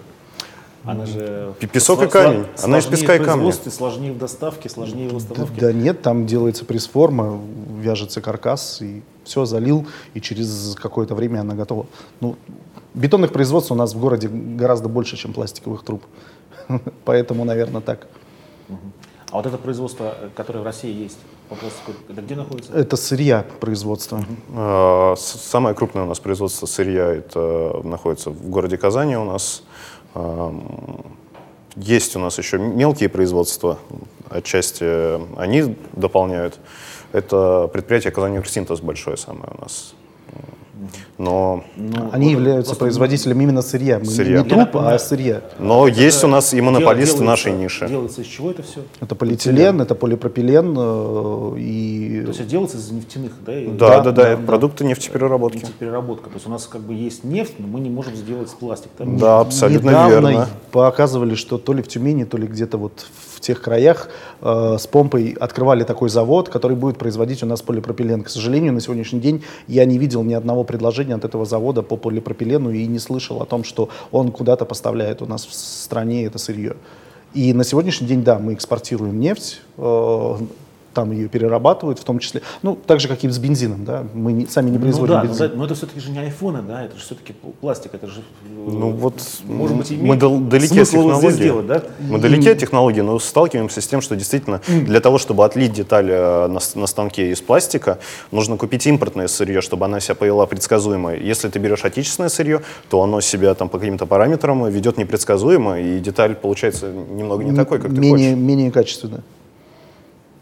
Она 0.83 1.05
же... 1.05 1.53
Песок 1.73 2.02
и 2.02 2.09
камень. 2.09 2.47
Она 2.62 2.78
из 2.78 2.87
песка 2.87 3.16
и 3.16 3.19
камня. 3.23 3.52
Сложнее 3.52 4.12
в 4.12 4.19
доставке, 4.19 4.71
сложнее 4.71 5.09
в 5.09 5.11
Да, 5.11 5.16
установке. 5.19 5.61
да 5.61 5.73
нет, 5.75 6.00
там 6.00 6.25
делается 6.25 6.64
пресс-форма, 6.64 7.38
вяжется 7.78 8.23
каркас, 8.23 8.81
и 8.81 9.02
все, 9.25 9.45
залил, 9.45 9.87
и 10.14 10.21
через 10.23 10.75
какое-то 10.81 11.14
время 11.14 11.40
она 11.40 11.54
готова. 11.54 11.87
Ну, 12.21 12.37
бетонных 12.94 13.32
производств 13.32 13.73
у 13.73 13.75
нас 13.75 13.94
в 13.94 14.00
городе 14.00 14.28
гораздо 14.28 14.88
больше, 14.88 15.16
чем 15.16 15.32
пластиковых 15.32 15.82
труб. 15.85 16.02
Поэтому, 17.04 17.44
наверное, 17.44 17.80
так. 17.80 18.06
А 19.30 19.37
вот 19.37 19.47
это 19.47 19.59
производство, 19.59 20.14
которое 20.35 20.61
в 20.61 20.64
России 20.64 20.92
есть 20.92 21.18
это 22.09 22.23
где 22.23 22.37
находится? 22.37 22.73
Это 22.73 22.97
сырья 22.97 23.44
производства. 23.61 24.25
Э, 24.54 25.14
с- 25.16 25.40
Самое 25.40 25.75
крупное 25.75 26.04
у 26.04 26.06
нас 26.06 26.20
производство 26.20 26.66
сырья 26.66 27.06
это 27.09 27.80
находится 27.82 28.30
в 28.30 28.49
городе 28.49 28.76
Казани 28.76 29.16
у 29.16 29.25
нас. 29.25 29.62
Есть 31.76 32.16
у 32.16 32.18
нас 32.18 32.38
еще 32.38 32.59
мелкие 32.59 33.09
производства, 33.09 33.78
отчасти 34.28 34.85
они 35.38 35.76
дополняют. 35.92 36.59
Это 37.12 37.68
предприятие 37.73 38.11
Казани 38.12 38.38
Урсинтез 38.38 38.80
большое 38.80 39.16
самое 39.16 39.52
у 39.56 39.61
нас. 39.62 39.94
Но, 41.25 41.65
Ну, 41.77 42.09
Они 42.12 42.29
вот 42.35 42.41
являются 42.41 42.75
производителями 42.75 43.43
именно 43.43 43.61
сырья. 43.61 43.99
Мы 43.99 44.07
не- 44.07 44.11
Сырья. 44.11 44.39
Не 44.43 44.49
Я 44.49 44.55
труп, 44.57 44.71
понимаю. 44.73 44.97
а 44.97 44.99
сырья. 44.99 45.41
но 45.59 45.87
есть 45.87 46.25
у 46.25 46.29
нас 46.29 46.55
и 46.55 46.61
монополисты 46.62 47.19
делается- 47.19 47.25
нашей 47.25 47.53
ниши. 47.53 47.87
Делается 47.89 48.23
из 48.23 48.27
чего 48.27 48.50
это 48.53 48.62
все? 48.62 48.81
Это 49.00 49.15
полиэтилен, 49.15 49.83
это 49.83 49.95
полипропилен 49.95 50.75
э, 50.79 51.59
и... 51.59 52.21
То 52.23 52.29
есть 52.29 52.41
это 52.41 52.49
делается 52.49 52.79
из 52.79 52.91
нефтяных, 52.91 53.33
да? 53.45 53.53
Да, 53.53 53.71
Да, 53.73 53.89
да, 54.00 54.03
да, 54.03 54.12
да, 54.23 54.29
это 54.31 54.43
продукты 54.43 54.85
нефтепереработки. 54.87 55.59
Нефтепереработка. 55.59 56.31
То 56.31 56.37
есть 56.37 56.47
у 56.47 56.50
нас 56.50 56.67
как 56.67 56.81
бы 56.81 56.95
есть 56.95 57.23
нефть, 57.23 57.55
но 57.59 57.67
мы 57.67 57.81
не 57.81 57.91
можем 57.91 58.17
сделать 58.17 58.49
пластик. 58.59 58.91
так? 58.97 59.17
Да, 59.19 59.41
абсолютно 59.41 59.91
Недавно 59.91 60.29
верно. 60.29 60.49
показывали, 60.73 61.35
что 61.35 61.59
то 61.59 61.75
ли 61.75 61.83
в 61.83 61.89
Тюмени, 61.89 62.25
то 62.25 62.39
ли 62.39 62.47
где-то 62.47 62.79
вот 62.79 63.07
в 63.35 63.41
тех 63.41 63.61
краях 63.61 64.09
э, 64.41 64.77
с 64.79 64.87
помпой 64.87 65.37
открывали 65.39 65.85
такой 65.85 66.09
завод, 66.09 66.49
который 66.49 66.77
будет 66.79 66.97
производить 66.99 67.43
у 67.43 67.47
нас 67.47 67.61
полипропилен. 67.61 68.23
К 68.23 68.29
сожалению, 68.31 68.73
на 68.73 68.81
сегодняшний 68.81 69.21
день 69.21 69.43
я 69.67 69.85
не 69.85 69.99
видел 69.99 70.23
ни 70.23 70.33
одного 70.35 70.65
предложения 70.65 71.10
от 71.12 71.25
этого 71.25 71.45
завода 71.45 71.83
по 71.83 71.97
полипропилену 71.97 72.71
и 72.71 72.87
не 72.87 72.99
слышал 72.99 73.43
о 73.43 73.47
том, 73.47 73.64
что 73.64 73.88
он 74.11 74.31
куда-то 74.31 74.64
поставляет 74.64 75.23
у 75.23 75.26
нас 75.26 75.47
в 75.47 75.55
стране 75.55 76.25
это 76.25 76.38
сырье. 76.38 76.76
И 77.35 77.52
на 77.52 77.64
сегодняшний 77.64 78.09
день, 78.09 78.25
да, 78.25 78.38
мы 78.38 78.55
экспортируем 78.55 79.21
нефть, 79.21 79.61
э, 79.76 80.37
там 80.92 81.12
ее 81.12 81.28
перерабатывают, 81.28 81.99
в 81.99 82.04
том 82.04 82.18
числе, 82.18 82.42
ну, 82.62 82.76
так 82.76 83.00
же, 83.00 83.09
как 83.09 83.23
и 83.25 83.28
с 83.28 83.38
бензином, 83.38 83.85
да, 83.85 84.04
мы 84.14 84.32
не, 84.32 84.47
сами 84.47 84.70
не 84.70 84.78
производим 84.78 85.14
ну, 85.14 85.20
да, 85.20 85.26
бензин. 85.26 85.50
Но, 85.52 85.56
но 85.56 85.64
это 85.64 85.75
все-таки 85.75 86.00
же 86.00 86.11
не 86.11 86.18
айфоны, 86.18 86.62
да, 86.62 86.85
это 86.85 86.97
же 86.97 87.02
все-таки 87.02 87.35
пластик, 87.61 87.94
это 87.94 88.06
же, 88.06 88.23
ну, 88.66 88.90
вот, 88.90 89.14
может 89.44 89.76
быть, 89.76 89.90
мы 89.90 90.16
дал, 90.16 90.38
далеки 90.38 90.80
от 90.80 90.88
технологии. 90.88 91.30
Сделать, 91.30 91.66
да? 91.66 91.82
Мы 92.00 92.18
далеки 92.18 92.50
от 92.50 92.59
технологии, 92.59 93.00
но 93.00 93.18
сталкиваемся 93.18 93.80
с 93.80 93.87
тем, 93.87 94.00
что 94.00 94.16
действительно 94.16 94.61
для 94.68 95.00
того, 95.00 95.18
чтобы 95.18 95.44
отлить 95.44 95.73
деталь 95.73 96.06
на, 96.06 96.49
на 96.49 96.87
станке 96.87 97.30
из 97.30 97.40
пластика, 97.40 97.99
нужно 98.30 98.56
купить 98.56 98.87
импортное 98.87 99.28
сырье, 99.28 99.61
чтобы 99.61 99.85
она 99.85 100.00
себя 100.00 100.14
повела 100.14 100.47
предсказуемо. 100.47 101.14
Если 101.14 101.49
ты 101.49 101.59
берешь 101.59 101.85
отечественное 101.85 102.28
сырье, 102.28 102.62
то 102.88 103.02
оно 103.02 103.20
себя 103.20 103.54
там 103.54 103.68
по 103.68 103.78
каким-то 103.78 104.06
параметрам 104.06 104.68
ведет 104.68 104.97
непредсказуемо, 104.97 105.80
и 105.80 106.00
деталь 106.00 106.35
получается 106.35 106.90
немного 106.90 107.44
не 107.44 107.54
такой, 107.54 107.80
как 107.80 107.90
менее, 107.90 108.11
ты 108.11 108.35
хочешь. 108.35 108.38
Менее 108.38 108.70
качественная 108.70 109.23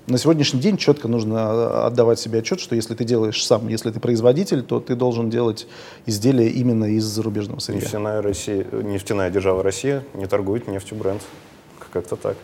на 0.08 0.18
сегодняшний 0.18 0.60
день 0.60 0.76
четко 0.76 1.08
нужно 1.08 1.86
отдавать 1.86 2.18
себе 2.18 2.40
отчет, 2.40 2.60
что 2.60 2.74
если 2.74 2.94
ты 2.94 3.04
делаешь 3.04 3.44
сам, 3.44 3.68
если 3.68 3.90
ты 3.90 4.00
производитель, 4.00 4.62
то 4.62 4.80
ты 4.80 4.94
должен 4.94 5.30
делать 5.30 5.66
изделия 6.06 6.48
именно 6.48 6.86
из 6.86 7.04
зарубежного 7.04 7.60
сырья. 7.60 7.82
Нефтяная, 7.82 8.22
Россия, 8.22 8.66
нефтяная 8.72 9.30
держава 9.30 9.62
Россия 9.62 10.04
не 10.14 10.26
торгует 10.26 10.66
нефтью 10.68 10.96
бренд. 10.96 11.22
Как-то 11.92 12.16
так. 12.16 12.36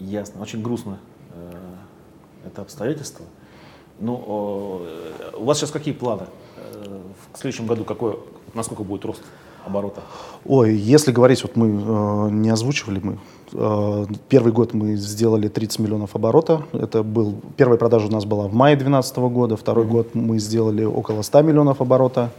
Ясно. 0.00 0.40
Очень 0.42 0.62
грустно 0.62 0.98
э, 1.34 1.52
это 2.46 2.62
обстоятельство. 2.62 3.24
Ну, 4.00 4.82
э, 4.84 5.30
у 5.38 5.44
вас 5.44 5.58
сейчас 5.58 5.70
какие 5.70 5.94
планы? 5.94 6.26
Э, 6.56 7.00
в 7.32 7.38
следующем 7.38 7.66
году 7.66 7.84
какой, 7.84 8.18
насколько 8.54 8.84
будет 8.84 9.04
рост 9.04 9.22
оборота? 9.66 10.02
Ой, 10.44 10.74
если 10.74 11.12
говорить, 11.12 11.42
вот 11.42 11.56
мы 11.56 11.66
э, 11.66 12.30
не 12.30 12.50
озвучивали, 12.50 13.00
мы 13.02 13.18
первый 13.50 14.52
год 14.52 14.74
мы 14.74 14.96
сделали 14.96 15.48
30 15.48 15.78
миллионов 15.78 16.14
оборота. 16.14 16.62
Это 16.72 17.02
был 17.02 17.34
первая 17.56 17.78
продажа 17.78 18.06
у 18.06 18.10
нас 18.10 18.24
была 18.24 18.46
в 18.48 18.54
мае 18.54 18.76
2012 18.76 19.16
года, 19.18 19.56
второй 19.56 19.84
mm-hmm. 19.84 19.88
год 19.88 20.14
мы 20.14 20.38
сделали 20.38 20.84
около 20.84 21.22
100 21.22 21.42
миллионов 21.42 21.80
оборота. 21.80 22.30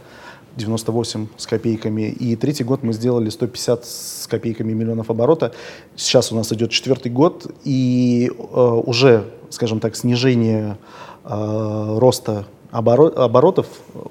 98 0.56 1.28
с 1.36 1.46
копейками. 1.46 2.08
И 2.10 2.36
третий 2.36 2.64
год 2.64 2.82
мы 2.82 2.92
сделали 2.92 3.30
150 3.30 3.84
с 3.84 4.26
копейками 4.28 4.72
миллионов 4.72 5.10
оборота. 5.10 5.52
Сейчас 5.96 6.32
у 6.32 6.36
нас 6.36 6.52
идет 6.52 6.70
четвертый 6.70 7.10
год, 7.12 7.46
и 7.64 8.30
э, 8.30 8.60
уже, 8.86 9.30
скажем 9.50 9.80
так, 9.80 9.96
снижение 9.96 10.76
э, 11.24 11.98
роста 11.98 12.46
оборотов 12.70 13.66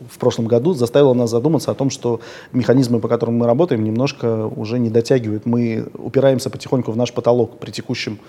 в 0.09 0.17
прошлом 0.17 0.47
году 0.47 0.73
заставило 0.73 1.13
нас 1.13 1.29
задуматься 1.29 1.71
о 1.71 1.73
том, 1.73 1.89
что 1.89 2.19
механизмы, 2.51 2.99
по 2.99 3.07
которым 3.07 3.37
мы 3.37 3.45
работаем, 3.45 3.83
немножко 3.83 4.45
уже 4.47 4.79
не 4.79 4.89
дотягивают. 4.89 5.45
Мы 5.45 5.87
упираемся 5.97 6.49
потихоньку 6.49 6.91
в 6.91 6.97
наш 6.97 7.13
потолок 7.13 7.59
при 7.59 7.71
текущем 7.71 8.19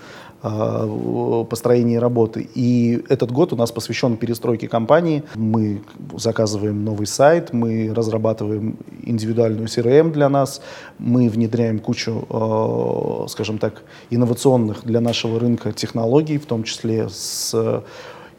э, 0.43 1.45
построении 1.49 1.97
работы. 1.97 2.49
И 2.55 3.03
этот 3.09 3.31
год 3.31 3.53
у 3.53 3.55
нас 3.55 3.71
посвящен 3.71 4.17
перестройке 4.17 4.67
компании. 4.67 5.23
Мы 5.35 5.81
заказываем 6.17 6.83
новый 6.85 7.07
сайт, 7.07 7.53
мы 7.53 7.93
разрабатываем 7.93 8.77
индивидуальную 9.03 9.67
CRM 9.67 10.11
для 10.11 10.29
нас, 10.29 10.61
мы 10.97 11.29
внедряем 11.29 11.79
кучу, 11.79 12.25
э, 12.29 13.27
скажем 13.29 13.57
так, 13.57 13.83
инновационных 14.09 14.83
для 14.85 15.01
нашего 15.01 15.39
рынка 15.39 15.73
технологий, 15.73 16.37
в 16.37 16.45
том 16.45 16.63
числе 16.63 17.09
с 17.09 17.83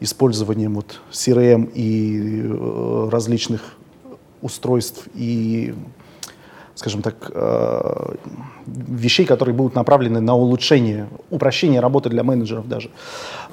использованием 0.03 0.75
вот 0.75 0.99
CRM 1.11 1.71
и 1.73 2.43
э, 2.43 3.09
различных 3.09 3.61
устройств 4.41 5.07
и, 5.15 5.73
скажем 6.75 7.01
так, 7.01 7.31
э, 7.33 8.15
вещей, 8.65 9.25
которые 9.25 9.55
будут 9.55 9.75
направлены 9.75 10.19
на 10.19 10.35
улучшение, 10.35 11.07
упрощение 11.29 11.79
работы 11.79 12.09
для 12.09 12.23
менеджеров 12.23 12.67
даже. 12.67 12.89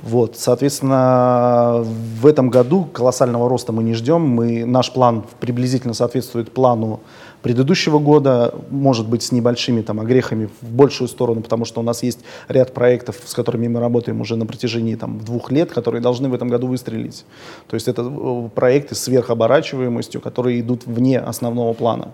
Вот, 0.02 0.36
соответственно, 0.36 1.84
в 2.20 2.26
этом 2.26 2.50
году 2.50 2.84
колоссального 2.84 3.48
роста 3.48 3.72
мы 3.72 3.82
не 3.84 3.94
ждем. 3.94 4.22
Мы, 4.22 4.64
наш 4.64 4.92
план 4.92 5.24
приблизительно 5.38 5.94
соответствует 5.94 6.52
плану 6.52 7.00
предыдущего 7.42 7.98
года, 7.98 8.54
может 8.70 9.08
быть, 9.08 9.22
с 9.22 9.32
небольшими 9.32 9.82
там, 9.82 10.00
огрехами 10.00 10.48
в 10.60 10.70
большую 10.70 11.08
сторону, 11.08 11.40
потому 11.40 11.64
что 11.64 11.80
у 11.80 11.82
нас 11.82 12.02
есть 12.02 12.20
ряд 12.48 12.74
проектов, 12.74 13.16
с 13.24 13.34
которыми 13.34 13.68
мы 13.68 13.80
работаем 13.80 14.20
уже 14.20 14.36
на 14.36 14.46
протяжении 14.46 14.94
там, 14.94 15.18
двух 15.20 15.50
лет, 15.50 15.72
которые 15.72 16.00
должны 16.00 16.28
в 16.28 16.34
этом 16.34 16.48
году 16.48 16.66
выстрелить. 16.66 17.24
То 17.68 17.74
есть 17.74 17.88
это 17.88 18.02
э, 18.02 18.48
проекты 18.54 18.94
с 18.94 19.00
сверхоборачиваемостью, 19.00 20.20
которые 20.20 20.60
идут 20.60 20.86
вне 20.86 21.18
основного 21.18 21.72
плана. 21.72 22.12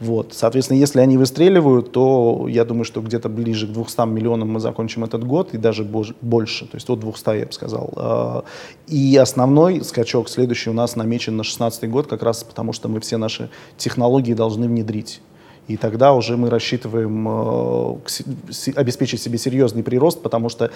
Вот. 0.00 0.32
Соответственно, 0.32 0.78
если 0.78 1.00
они 1.00 1.16
выстреливают, 1.16 1.90
то 1.90 2.46
я 2.48 2.64
думаю, 2.64 2.84
что 2.84 3.00
где-то 3.00 3.28
ближе 3.28 3.66
к 3.66 3.72
200 3.72 4.06
миллионам 4.06 4.50
мы 4.50 4.60
закончим 4.60 5.04
этот 5.04 5.24
год, 5.24 5.54
и 5.54 5.58
даже 5.58 5.84
больше, 5.84 6.66
то 6.66 6.76
есть 6.76 6.88
от 6.88 7.00
200, 7.00 7.38
я 7.38 7.46
бы 7.46 7.52
сказал. 7.52 7.92
А, 7.96 8.44
и 8.86 9.16
основной 9.16 9.82
скачок 9.84 10.28
следующий 10.28 10.70
у 10.70 10.72
нас 10.72 10.94
намечен 10.94 11.32
на 11.32 11.42
2016 11.42 11.90
год, 11.90 12.06
как 12.06 12.22
раз 12.22 12.44
потому, 12.44 12.72
что 12.72 12.88
мы 12.88 13.00
все 13.00 13.16
наши 13.16 13.50
технологии 13.76 14.34
должны 14.34 14.68
внедрить. 14.68 15.20
И 15.66 15.76
тогда 15.76 16.14
уже 16.14 16.36
мы 16.36 16.48
рассчитываем 16.48 17.28
э, 17.28 18.72
обеспечить 18.76 19.20
себе 19.20 19.36
серьезный 19.36 19.82
прирост, 19.82 20.22
потому 20.22 20.48
что 20.48 20.70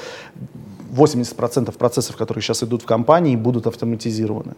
80% 0.95 1.73
процессов, 1.79 2.17
которые 2.17 2.43
сейчас 2.43 2.63
идут 2.63 2.83
в 2.83 2.87
компании, 2.87 3.37
будут 3.37 3.67
автоматизированы. 3.67 4.55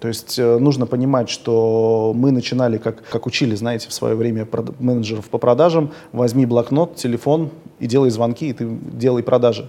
То 0.00 0.08
есть 0.08 0.38
э, 0.38 0.58
нужно 0.58 0.86
понимать, 0.86 1.28
что 1.28 2.12
мы 2.14 2.30
начинали, 2.30 2.78
как, 2.78 3.02
как 3.08 3.26
учили, 3.26 3.54
знаете, 3.54 3.88
в 3.88 3.92
свое 3.92 4.14
время 4.14 4.46
менеджеров 4.78 5.28
по 5.28 5.38
продажам, 5.38 5.90
возьми 6.12 6.46
блокнот, 6.46 6.96
телефон 6.96 7.50
и 7.80 7.86
делай 7.86 8.10
звонки, 8.10 8.48
и 8.48 8.52
ты 8.52 8.68
делай 8.92 9.22
продажи. 9.22 9.68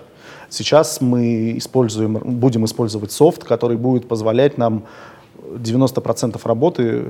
Сейчас 0.50 1.02
мы 1.02 1.58
используем, 1.58 2.14
будем 2.14 2.66
использовать 2.66 3.12
софт, 3.12 3.44
который 3.44 3.78
будет 3.78 4.08
позволять 4.08 4.58
нам 4.58 4.86
90% 5.58 6.40
работы 6.44 7.06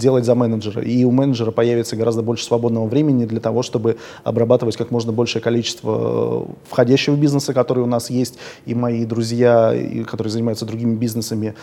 делать 0.00 0.24
за 0.24 0.34
менеджера. 0.34 0.82
И 0.82 1.04
у 1.04 1.10
менеджера 1.10 1.50
появится 1.50 1.94
гораздо 1.96 2.22
больше 2.22 2.44
свободного 2.44 2.86
времени 2.86 3.26
для 3.26 3.40
того, 3.40 3.62
чтобы 3.62 3.96
обрабатывать 4.24 4.76
как 4.76 4.90
можно 4.90 5.12
большее 5.12 5.42
количество 5.42 6.46
э, 6.48 6.52
входящего 6.68 7.14
бизнеса, 7.16 7.54
который 7.54 7.84
у 7.84 7.86
нас 7.86 8.10
есть. 8.10 8.38
И 8.66 8.74
мои 8.74 9.04
друзья, 9.04 9.74
которые 10.06 10.32
занимаются 10.32 10.64
другими 10.64 10.94
бизнесами, 10.96 11.54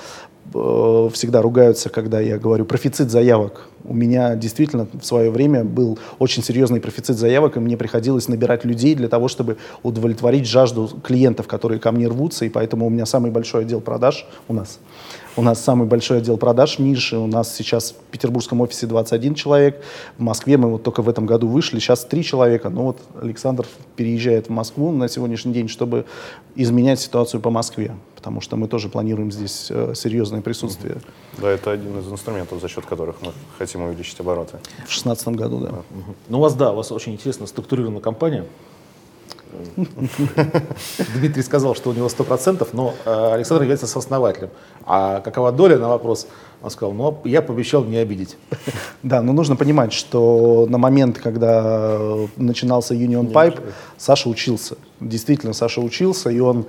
э, 0.53 1.09
всегда 1.13 1.41
ругаются, 1.41 1.89
когда 1.89 2.19
я 2.19 2.37
говорю 2.37 2.65
профицит 2.65 3.11
заявок. 3.11 3.67
У 3.83 3.93
меня 3.93 4.35
действительно 4.35 4.87
в 4.93 5.05
свое 5.05 5.31
время 5.31 5.63
был 5.63 5.97
очень 6.19 6.43
серьезный 6.43 6.79
профицит 6.79 7.17
заявок, 7.17 7.57
и 7.57 7.59
мне 7.59 7.77
приходилось 7.77 8.27
набирать 8.27 8.65
людей 8.65 8.95
для 8.95 9.07
того, 9.07 9.27
чтобы 9.27 9.57
удовлетворить 9.83 10.45
жажду 10.45 10.89
клиентов, 11.03 11.47
которые 11.47 11.79
ко 11.79 11.91
мне 11.91 12.07
рвутся, 12.07 12.45
и 12.45 12.49
поэтому 12.49 12.85
у 12.85 12.89
меня 12.89 13.05
самый 13.05 13.31
большой 13.31 13.61
отдел 13.61 13.81
продаж 13.81 14.27
у 14.47 14.53
нас 14.53 14.79
у 15.37 15.43
нас 15.43 15.63
самый 15.63 15.87
большой 15.87 16.17
отдел 16.17 16.37
продаж 16.37 16.79
Миши. 16.79 17.15
У 17.15 17.27
нас 17.27 17.55
сейчас 17.55 17.91
в 17.91 18.11
петербургском 18.11 18.59
офисе 18.61 18.87
21 18.87 19.35
человек. 19.35 19.81
В 20.17 20.21
Москве 20.21 20.57
мы 20.57 20.71
вот 20.71 20.83
только 20.83 21.03
в 21.03 21.09
этом 21.09 21.27
году 21.27 21.47
вышли. 21.47 21.79
Сейчас 21.79 22.03
три 22.05 22.23
человека. 22.23 22.69
Но 22.69 22.85
вот 22.85 22.99
Александр 23.21 23.65
переезжает 23.95 24.47
в 24.47 24.49
Москву 24.49 24.91
на 24.91 25.07
сегодняшний 25.07 25.53
день, 25.53 25.67
чтобы 25.67 26.05
изменять 26.55 26.99
ситуацию 26.99 27.39
по 27.39 27.51
Москве. 27.51 27.95
Потому 28.15 28.41
что 28.41 28.57
мы 28.57 28.67
тоже 28.67 28.89
планируем 28.89 29.31
здесь 29.31 29.67
э, 29.69 29.93
серьезное 29.95 30.41
присутствие. 30.41 30.97
Да, 31.37 31.49
это 31.49 31.71
один 31.71 31.99
из 31.99 32.11
инструментов, 32.11 32.59
за 32.59 32.67
счет 32.67 32.87
которых 32.87 33.21
мы 33.21 33.31
хотим 33.59 33.83
увеличить 33.83 34.19
обороты. 34.19 34.57
В 34.57 34.87
2016 34.87 35.27
году, 35.29 35.59
да. 35.59 35.71
Ну, 36.29 36.39
у 36.39 36.41
вас, 36.41 36.55
да, 36.55 36.71
у 36.71 36.75
вас 36.75 36.91
очень 36.91 37.13
интересно 37.13 37.45
структурирована 37.45 37.99
компания. 37.99 38.45
Дмитрий 41.15 41.43
сказал, 41.43 41.75
что 41.75 41.89
у 41.89 41.93
него 41.93 42.07
100%, 42.07 42.67
но 42.73 42.93
э, 43.05 43.33
Александр 43.33 43.63
является 43.63 43.87
сооснователем. 43.87 44.49
А 44.85 45.21
какова 45.21 45.51
доля 45.51 45.77
на 45.77 45.89
вопрос? 45.89 46.27
Он 46.61 46.69
сказал, 46.69 46.93
ну, 46.93 47.19
я 47.23 47.41
пообещал 47.41 47.83
не 47.83 47.97
обидеть. 47.97 48.37
Да, 49.03 49.21
но 49.21 49.31
нужно 49.31 49.55
понимать, 49.55 49.93
что 49.93 50.65
на 50.69 50.77
момент, 50.77 51.19
когда 51.19 51.99
начинался 52.35 52.93
Union 52.93 53.31
Pipe, 53.31 53.61
Саша 53.97 54.27
учился. 54.29 54.75
Действительно, 54.99 55.53
Саша 55.53 55.79
учился, 55.79 56.31
и 56.31 56.39
он 56.39 56.65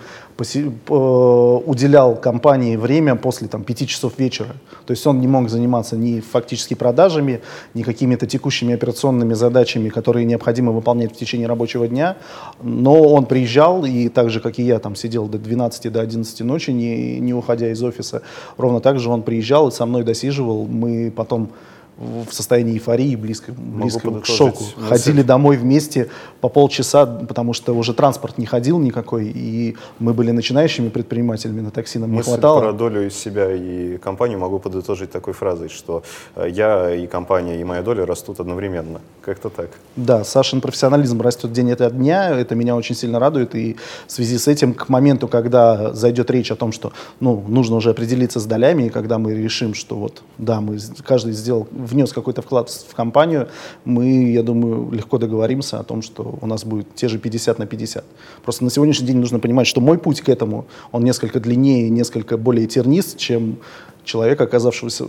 уделял 0.88 2.14
компании 2.16 2.76
время 2.76 3.16
после 3.16 3.48
там, 3.48 3.64
5 3.64 3.88
часов 3.88 4.18
вечера. 4.18 4.54
То 4.84 4.90
есть 4.90 5.06
он 5.06 5.20
не 5.20 5.26
мог 5.26 5.48
заниматься 5.48 5.96
ни 5.96 6.20
фактически 6.20 6.74
продажами, 6.74 7.40
ни 7.72 7.82
какими-то 7.82 8.26
текущими 8.26 8.74
операционными 8.74 9.32
задачами, 9.32 9.88
которые 9.88 10.26
необходимо 10.26 10.72
выполнять 10.72 11.12
в 11.14 11.16
течение 11.16 11.46
рабочего 11.46 11.88
дня. 11.88 12.18
Но 12.62 13.02
он 13.02 13.24
приезжал, 13.24 13.86
и 13.86 14.10
так 14.10 14.28
же, 14.28 14.40
как 14.40 14.58
и 14.58 14.62
я, 14.62 14.78
там 14.78 14.94
сидел 14.94 15.26
до 15.26 15.38
12, 15.38 15.90
до 15.90 16.02
11 16.02 16.40
ночи, 16.40 16.70
не, 16.70 17.20
не 17.20 17.32
уходя 17.32 17.70
из 17.70 17.82
офиса. 17.82 18.20
Ровно 18.58 18.80
так 18.80 19.00
же 19.00 19.08
он 19.08 19.22
приезжал 19.22 19.68
и 19.68 19.72
со 19.72 19.86
мной 19.86 20.04
досиживал. 20.04 20.66
Мы 20.66 21.10
потом 21.10 21.48
в 21.98 22.32
состоянии 22.32 22.74
эйфории, 22.74 23.16
близко, 23.16 23.52
близко 23.52 24.10
к 24.20 24.26
шоку. 24.26 24.64
Ходили 24.88 25.22
домой 25.22 25.56
вместе 25.56 26.08
по 26.40 26.48
полчаса, 26.48 27.06
потому 27.06 27.52
что 27.52 27.74
уже 27.74 27.92
транспорт 27.92 28.38
не 28.38 28.46
ходил 28.46 28.78
никакой, 28.78 29.26
и 29.34 29.76
мы 29.98 30.14
были 30.14 30.30
начинающими 30.30 30.90
предпринимателями, 30.90 31.60
на 31.60 31.70
такси 31.70 31.98
нам 31.98 32.10
Мысль 32.10 32.30
не 32.30 32.34
хватало. 32.36 32.60
про 32.60 32.72
долю 32.72 33.06
из 33.06 33.16
себя 33.16 33.52
и 33.52 33.98
компанию 33.98 34.38
могу 34.38 34.60
подытожить 34.60 35.10
такой 35.10 35.34
фразой, 35.34 35.68
что 35.68 36.04
э, 36.36 36.48
я 36.50 36.94
и 36.94 37.06
компания, 37.08 37.60
и 37.60 37.64
моя 37.64 37.82
доля 37.82 38.06
растут 38.06 38.38
одновременно. 38.38 39.00
Как-то 39.24 39.48
так. 39.48 39.70
Да, 39.96 40.22
Сашин 40.22 40.60
профессионализм 40.60 41.20
растет 41.20 41.52
день 41.52 41.72
ото 41.72 41.90
дня, 41.90 42.30
это 42.30 42.54
меня 42.54 42.76
очень 42.76 42.94
сильно 42.94 43.18
радует, 43.18 43.56
и 43.56 43.76
в 44.06 44.12
связи 44.12 44.38
с 44.38 44.46
этим 44.46 44.72
к 44.72 44.88
моменту, 44.88 45.26
когда 45.26 45.92
зайдет 45.94 46.30
речь 46.30 46.52
о 46.52 46.56
том, 46.56 46.70
что 46.70 46.92
ну, 47.18 47.44
нужно 47.48 47.76
уже 47.76 47.90
определиться 47.90 48.38
с 48.38 48.44
долями, 48.44 48.84
и 48.84 48.88
когда 48.88 49.18
мы 49.18 49.34
решим, 49.34 49.74
что 49.74 49.96
вот, 49.96 50.22
да, 50.38 50.60
мы 50.60 50.78
каждый 51.04 51.32
сделал 51.32 51.66
внес 51.90 52.12
какой-то 52.12 52.42
вклад 52.42 52.70
в 52.70 52.94
компанию, 52.94 53.48
мы, 53.84 54.30
я 54.32 54.42
думаю, 54.42 54.90
легко 54.92 55.18
договоримся 55.18 55.80
о 55.80 55.84
том, 55.84 56.02
что 56.02 56.38
у 56.40 56.46
нас 56.46 56.64
будет 56.64 56.94
те 56.94 57.08
же 57.08 57.18
50 57.18 57.58
на 57.58 57.66
50. 57.66 58.04
Просто 58.42 58.64
на 58.64 58.70
сегодняшний 58.70 59.06
день 59.06 59.16
нужно 59.16 59.38
понимать, 59.38 59.66
что 59.66 59.80
мой 59.80 59.98
путь 59.98 60.20
к 60.20 60.28
этому, 60.28 60.66
он 60.92 61.04
несколько 61.04 61.40
длиннее, 61.40 61.90
несколько 61.90 62.36
более 62.36 62.66
тернист, 62.66 63.18
чем 63.18 63.58
человека, 64.04 64.44
оказавшегося 64.44 65.06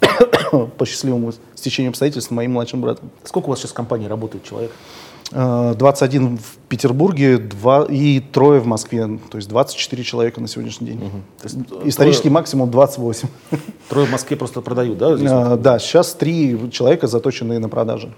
по 0.78 0.86
счастливому 0.86 1.32
стечению 1.54 1.90
обстоятельств 1.90 2.30
моим 2.30 2.52
младшим 2.52 2.80
братом. 2.80 3.10
Сколько 3.24 3.46
у 3.46 3.50
вас 3.50 3.60
сейчас 3.60 3.70
в 3.70 3.74
компании 3.74 4.06
работает 4.06 4.44
человек? 4.44 4.72
21 5.30 6.34
э, 6.34 6.36
в 6.36 6.56
Петербурге 6.68 7.38
2, 7.38 7.86
и 7.90 8.20
трое 8.20 8.60
в 8.60 8.66
Москве. 8.66 9.18
То 9.30 9.38
есть 9.38 9.48
24 9.48 10.04
человека 10.04 10.40
на 10.40 10.48
сегодняшний 10.48 10.88
день. 10.88 10.98
Угу. 10.98 11.88
Исторический 11.88 12.28
трое, 12.28 12.34
максимум 12.34 12.70
28. 12.70 13.28
Трое 13.88 14.06
в 14.06 14.10
Москве 14.10 14.36
просто 14.36 14.60
продают, 14.60 14.98
да? 14.98 15.16
Здесь 15.16 15.30
а, 15.32 15.56
да, 15.56 15.78
сейчас 15.78 16.14
три 16.14 16.70
человека 16.70 17.06
заточенные 17.06 17.58
на 17.58 17.68
продажи 17.68 18.12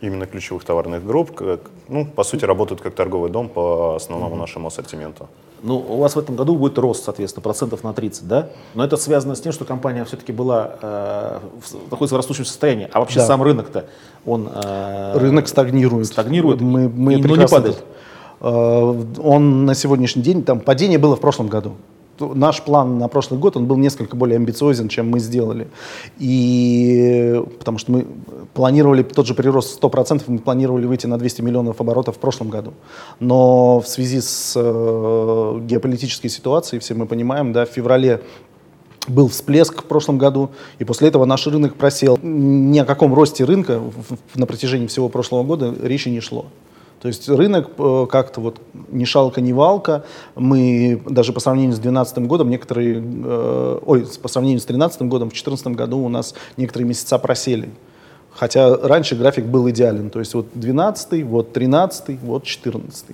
именно 0.00 0.26
ключевых 0.26 0.64
товарных 0.64 1.04
групп, 1.04 1.34
как, 1.34 1.60
ну, 1.88 2.06
по 2.06 2.24
сути, 2.24 2.44
работают 2.44 2.80
как 2.80 2.94
торговый 2.94 3.30
дом 3.30 3.48
по 3.48 3.96
основному 3.96 4.34
mm-hmm. 4.34 4.38
нашему 4.38 4.68
ассортименту. 4.68 5.28
Ну, 5.62 5.76
у 5.76 5.98
вас 5.98 6.14
в 6.14 6.18
этом 6.18 6.36
году 6.36 6.54
будет 6.54 6.78
рост, 6.78 7.04
соответственно, 7.04 7.42
процентов 7.42 7.82
на 7.82 7.92
30, 7.92 8.28
да? 8.28 8.50
Но 8.74 8.84
это 8.84 8.96
связано 8.96 9.34
с 9.34 9.40
тем, 9.40 9.52
что 9.52 9.64
компания 9.64 10.04
все-таки 10.04 10.32
была, 10.32 10.76
э, 10.80 11.38
находится 11.90 12.14
в 12.14 12.18
растущем 12.18 12.44
состоянии. 12.44 12.88
А 12.92 13.00
вообще 13.00 13.18
да. 13.18 13.26
сам 13.26 13.42
рынок-то, 13.42 13.86
он... 14.24 14.48
Э, 14.54 15.18
рынок 15.18 15.48
стагнирует. 15.48 16.06
Стагнирует, 16.06 16.60
мы, 16.60 16.88
мы 16.88 17.14
и, 17.14 17.22
но 17.22 17.34
не 17.34 17.48
падает. 17.48 17.82
Э, 18.40 19.04
он 19.18 19.64
на 19.64 19.74
сегодняшний 19.74 20.22
день, 20.22 20.44
там, 20.44 20.60
падение 20.60 20.98
было 20.98 21.16
в 21.16 21.20
прошлом 21.20 21.48
году 21.48 21.74
наш 22.20 22.62
план 22.62 22.98
на 22.98 23.08
прошлый 23.08 23.38
год, 23.40 23.56
он 23.56 23.66
был 23.66 23.76
несколько 23.76 24.16
более 24.16 24.36
амбициозен, 24.36 24.88
чем 24.88 25.10
мы 25.10 25.20
сделали. 25.20 25.68
И 26.18 27.42
потому 27.58 27.78
что 27.78 27.92
мы 27.92 28.06
планировали 28.54 29.02
тот 29.02 29.26
же 29.26 29.34
прирост 29.34 29.82
100%, 29.82 30.24
мы 30.26 30.38
планировали 30.38 30.86
выйти 30.86 31.06
на 31.06 31.18
200 31.18 31.42
миллионов 31.42 31.80
оборотов 31.80 32.16
в 32.16 32.18
прошлом 32.18 32.48
году. 32.48 32.74
Но 33.20 33.80
в 33.80 33.88
связи 33.88 34.20
с 34.20 34.54
э, 34.56 35.60
геополитической 35.62 36.28
ситуацией, 36.28 36.80
все 36.80 36.94
мы 36.94 37.06
понимаем, 37.06 37.52
да, 37.52 37.66
в 37.66 37.68
феврале 37.68 38.22
был 39.06 39.28
всплеск 39.28 39.82
в 39.82 39.84
прошлом 39.84 40.18
году, 40.18 40.50
и 40.78 40.84
после 40.84 41.08
этого 41.08 41.24
наш 41.24 41.46
рынок 41.46 41.74
просел. 41.74 42.18
Ни 42.22 42.78
о 42.78 42.84
каком 42.84 43.14
росте 43.14 43.44
рынка 43.44 43.80
на 44.34 44.46
протяжении 44.46 44.86
всего 44.86 45.08
прошлого 45.08 45.42
года 45.44 45.74
речи 45.82 46.08
не 46.08 46.20
шло. 46.20 46.46
То 47.00 47.06
есть 47.06 47.28
рынок 47.28 47.70
э, 47.78 48.06
как-то 48.10 48.40
вот 48.40 48.60
ни 48.90 49.04
шалка, 49.04 49.40
ни 49.40 49.52
валка. 49.52 50.04
Мы 50.34 51.00
даже 51.08 51.32
по 51.32 51.40
сравнению 51.40 51.72
с 51.72 51.78
2012 51.78 52.26
годом 52.26 52.50
некоторые, 52.50 53.00
э, 53.00 53.78
ой, 53.86 54.06
по 54.20 54.28
сравнению 54.28 54.60
с 54.60 54.64
2013 54.64 55.02
годом, 55.02 55.28
в 55.28 55.32
2014 55.32 55.68
году 55.68 55.98
у 55.98 56.08
нас 56.08 56.34
некоторые 56.56 56.88
месяца 56.88 57.18
просели. 57.18 57.70
Хотя 58.38 58.76
раньше 58.76 59.16
график 59.16 59.46
был 59.46 59.68
идеален. 59.70 60.10
То 60.10 60.20
есть 60.20 60.32
вот 60.34 60.46
12, 60.54 61.24
вот 61.24 61.52
13, 61.52 62.20
вот 62.22 62.44
14. 62.44 63.06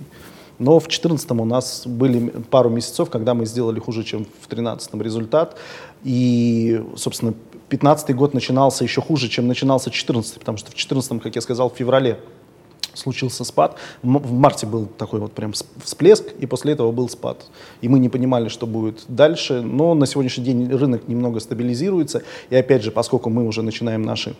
Но 0.59 0.79
в 0.79 0.83
2014 0.83 1.31
у 1.31 1.45
нас 1.45 1.87
были 1.87 2.29
пару 2.51 2.69
месяцев, 2.69 3.09
когда 3.09 3.33
мы 3.33 3.47
сделали 3.47 3.79
хуже, 3.79 4.03
чем 4.03 4.25
в 4.25 4.47
2013 4.47 4.93
результат. 5.01 5.57
И, 6.03 6.79
собственно, 6.95 7.33
2015 7.69 8.15
год 8.15 8.35
начинался 8.35 8.83
еще 8.83 9.01
хуже, 9.01 9.27
чем 9.27 9.47
начинался 9.47 9.85
2014, 9.85 10.35
потому 10.39 10.59
что 10.59 10.67
в 10.67 10.75
2014, 10.75 11.23
как 11.23 11.35
я 11.35 11.41
сказал, 11.41 11.71
в 11.71 11.75
феврале 11.75 12.19
случился 12.93 13.43
спад. 13.43 13.77
В 14.03 14.31
марте 14.31 14.67
был 14.67 14.85
такой 14.85 15.19
вот 15.19 15.31
прям 15.31 15.53
всплеск, 15.83 16.25
и 16.39 16.45
после 16.45 16.73
этого 16.73 16.91
был 16.91 17.09
спад. 17.09 17.47
И 17.81 17.89
мы 17.89 17.97
не 17.97 18.09
понимали, 18.09 18.47
что 18.47 18.67
будет 18.67 19.03
дальше, 19.07 19.61
но 19.61 19.95
на 19.95 20.05
сегодняшний 20.05 20.43
день 20.43 20.71
рынок 20.71 21.07
немного 21.07 21.39
стабилизируется. 21.39 22.21
И 22.51 22.55
опять 22.55 22.83
же, 22.83 22.91
поскольку 22.91 23.31
мы 23.31 23.47
уже 23.47 23.63
начинаем 23.63 24.03
наши 24.03 24.35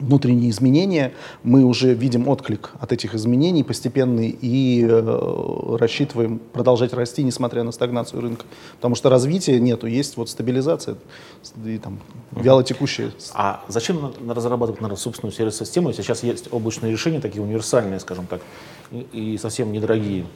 внутренние 0.00 0.50
изменения, 0.50 1.12
мы 1.42 1.64
уже 1.64 1.94
видим 1.94 2.28
отклик 2.28 2.70
от 2.80 2.92
этих 2.92 3.14
изменений 3.14 3.62
постепенный 3.62 4.28
и 4.40 4.84
э, 4.88 5.76
рассчитываем 5.78 6.40
продолжать 6.52 6.92
расти, 6.92 7.22
несмотря 7.22 7.62
на 7.62 7.72
стагнацию 7.72 8.22
рынка. 8.22 8.46
Потому 8.76 8.94
что 8.94 9.10
развития 9.10 9.60
нету, 9.60 9.86
есть 9.86 10.16
вот 10.16 10.28
стабилизация 10.30 10.96
и 11.64 11.78
там 11.78 12.00
вяло 12.32 12.64
текущая. 12.64 13.12
А 13.34 13.64
зачем 13.68 14.12
разрабатывать 14.28 14.80
наверное, 14.80 15.00
собственную 15.00 15.32
сервис-систему, 15.32 15.88
если 15.88 16.02
сейчас 16.02 16.22
есть 16.22 16.48
облачные 16.50 16.92
решения, 16.92 17.20
такие 17.20 17.42
универсальные, 17.42 18.00
скажем 18.00 18.26
так, 18.26 18.40
и, 18.90 19.34
и 19.34 19.38
совсем 19.38 19.72
недорогие? 19.72 20.26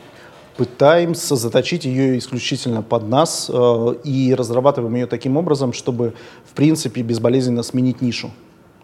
пытаемся 0.57 1.37
заточить 1.37 1.85
ее 1.85 2.19
исключительно 2.19 2.83
под 2.83 3.09
нас 3.09 3.51
э, 3.53 3.95
и 4.05 4.35
разрабатываем 4.35 4.95
ее 4.95 5.07
таким 5.07 5.37
образом, 5.37 5.73
чтобы, 5.73 6.15
в 6.45 6.55
принципе, 6.55 7.03
безболезненно 7.03 7.63
сменить 7.63 8.01
нишу. 8.01 8.31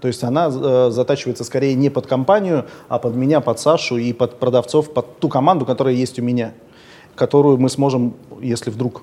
То 0.00 0.08
есть 0.08 0.24
она 0.24 0.48
э, 0.48 0.90
затачивается 0.90 1.44
скорее 1.44 1.74
не 1.74 1.90
под 1.90 2.06
компанию, 2.06 2.66
а 2.88 2.98
под 2.98 3.14
меня, 3.14 3.40
под 3.40 3.60
Сашу 3.60 3.98
и 3.98 4.12
под 4.12 4.38
продавцов, 4.38 4.92
под 4.92 5.18
ту 5.18 5.28
команду, 5.28 5.66
которая 5.66 5.94
есть 5.94 6.18
у 6.18 6.22
меня, 6.22 6.54
которую 7.14 7.58
мы 7.58 7.68
сможем, 7.68 8.14
если 8.40 8.70
вдруг 8.70 9.02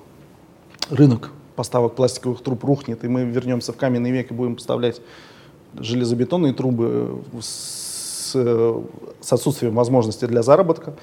рынок 0.90 1.30
поставок 1.54 1.94
пластиковых 1.94 2.40
труб 2.40 2.64
рухнет, 2.64 3.04
и 3.04 3.08
мы 3.08 3.24
вернемся 3.24 3.72
в 3.72 3.76
каменный 3.76 4.10
век 4.10 4.30
и 4.30 4.34
будем 4.34 4.56
поставлять 4.56 5.00
железобетонные 5.74 6.52
трубы 6.52 7.22
с, 7.40 8.34
с 9.20 9.32
отсутствием 9.32 9.74
возможности 9.74 10.24
для 10.24 10.42
заработка, 10.42 10.94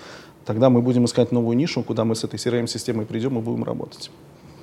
тогда 0.45 0.69
мы 0.69 0.81
будем 0.81 1.05
искать 1.05 1.31
новую 1.31 1.57
нишу, 1.57 1.83
куда 1.83 2.03
мы 2.03 2.15
с 2.15 2.23
этой 2.23 2.37
CRM-системой 2.37 3.05
придем 3.05 3.37
и 3.37 3.41
будем 3.41 3.63
работать. 3.63 4.11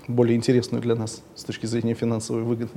Более 0.09 0.37
интересную 0.37 0.83
для 0.83 0.95
нас 0.95 1.23
с 1.35 1.45
точки 1.45 1.67
зрения 1.67 1.95
финансовой 1.95 2.43
выгоды. 2.43 2.73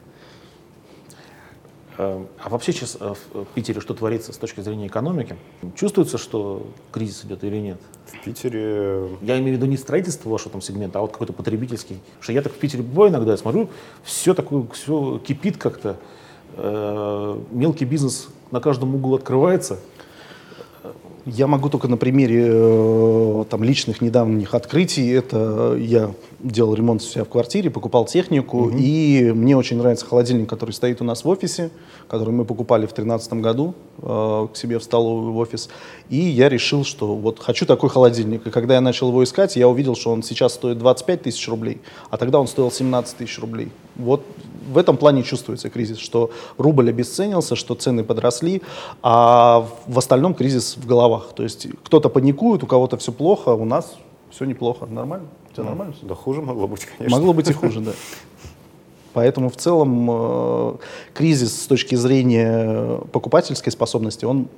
Эм, 1.98 2.28
а 2.40 2.50
вообще 2.50 2.74
сейчас 2.74 2.98
э, 3.00 3.14
в 3.34 3.46
Питере 3.54 3.80
что 3.80 3.94
творится 3.94 4.34
с 4.34 4.38
точки 4.38 4.60
зрения 4.60 4.88
экономики? 4.88 5.38
Чувствуется, 5.76 6.18
что 6.18 6.68
кризис 6.92 7.24
идет 7.24 7.44
или 7.44 7.58
нет? 7.58 7.78
В 8.08 8.24
Питере... 8.24 9.10
Я 9.22 9.40
имею 9.40 9.56
в 9.56 9.58
виду 9.58 9.66
не 9.66 9.78
строительство 9.78 10.30
вашего 10.30 10.52
там 10.52 10.62
сегмента, 10.62 11.00
а 11.00 11.02
вот 11.04 11.14
какой-то 11.14 11.32
потребительский. 11.32 11.96
Потому 11.96 12.24
что 12.24 12.34
я 12.34 12.42
так 12.42 12.54
в 12.54 12.58
Питере 12.58 12.84
бываю 12.84 13.12
иногда, 13.12 13.32
я 13.32 13.38
смотрю, 13.38 13.70
все 14.04 14.34
такое, 14.34 14.68
все 14.74 15.20
кипит 15.20 15.58
как-то. 15.58 15.98
Э, 16.58 17.40
мелкий 17.52 17.86
бизнес 17.86 18.28
на 18.52 18.60
каждом 18.60 18.96
углу 18.96 19.16
открывается. 19.16 19.80
Я 21.26 21.48
могу 21.48 21.70
только 21.70 21.88
на 21.88 21.98
примере 21.98 22.46
э, 22.48 23.46
там, 23.50 23.64
личных 23.64 24.00
недавних 24.00 24.54
открытий. 24.54 25.10
Это 25.10 25.76
я 25.76 26.12
делал 26.40 26.76
ремонт 26.76 27.02
у 27.02 27.06
себя 27.06 27.24
в 27.24 27.30
квартире, 27.30 27.72
покупал 27.72 28.06
технику, 28.06 28.68
угу. 28.68 28.78
и 28.78 29.32
мне 29.32 29.58
очень 29.58 29.78
нравится 29.78 30.06
холодильник, 30.06 30.48
который 30.48 30.72
стоит 30.72 31.02
у 31.02 31.04
нас 31.04 31.24
в 31.24 31.28
офисе, 31.28 31.72
который 32.08 32.30
мы 32.30 32.46
покупали 32.46 32.82
в 32.86 32.94
2013 32.94 33.34
году 33.34 33.74
э, 34.04 34.48
к 34.54 34.56
себе 34.56 34.78
в 34.78 34.84
столовую 34.84 35.34
в 35.34 35.38
офис. 35.38 35.70
И 36.10 36.18
я 36.18 36.48
решил, 36.48 36.84
что 36.84 37.16
вот 37.16 37.40
хочу 37.40 37.66
такой 37.66 37.90
холодильник. 37.90 38.46
И 38.46 38.52
когда 38.52 38.76
я 38.76 38.82
начал 38.82 39.10
его 39.10 39.24
искать, 39.24 39.56
я 39.56 39.68
увидел, 39.68 39.96
что 39.96 40.12
он 40.12 40.22
сейчас 40.22 40.54
стоит 40.54 40.78
25 40.78 41.24
тысяч 41.24 41.48
рублей, 41.48 41.82
а 42.12 42.18
тогда 42.18 42.40
он 42.40 42.48
стоил 42.48 42.70
17 42.70 43.18
тысяч 43.18 43.40
рублей. 43.40 43.70
Вот 43.96 44.24
в 44.66 44.78
этом 44.78 44.98
плане 44.98 45.24
чувствуется 45.24 45.70
кризис, 45.70 45.98
что 45.98 46.32
рубль 46.58 46.90
обесценился, 46.90 47.56
что 47.56 47.76
цены 47.76 48.04
подросли, 48.04 48.62
а 49.02 49.68
в 49.88 49.98
остальном 49.98 50.34
кризис 50.34 50.78
в 50.78 50.86
головах. 50.86 51.34
То 51.36 51.44
есть 51.44 51.68
кто-то 51.84 52.10
паникует, 52.10 52.64
у 52.64 52.68
кого-то 52.68 52.98
все 52.98 53.12
плохо, 53.12 53.50
у 53.50 53.66
нас 53.66 53.96
все 54.32 54.46
неплохо, 54.46 54.86
нормально. 54.86 55.28
У 55.52 55.54
тебя 55.54 55.64
ну, 55.64 55.70
нормально? 55.70 55.96
Да 56.02 56.16
хуже 56.16 56.42
могло 56.42 56.68
быть, 56.68 56.86
конечно. 56.86 57.18
Могло 57.18 57.34
быть 57.34 57.50
и 57.50 57.54
хуже, 57.54 57.80
да. 57.80 57.92
Поэтому 59.14 59.50
в 59.50 59.56
целом 59.56 60.10
э, 60.12 60.76
кризис 61.14 61.64
с 61.64 61.68
точки 61.68 61.96
зрения 61.96 62.98
покупательской 63.14 63.72
способности, 63.72 64.26
он 64.26 64.50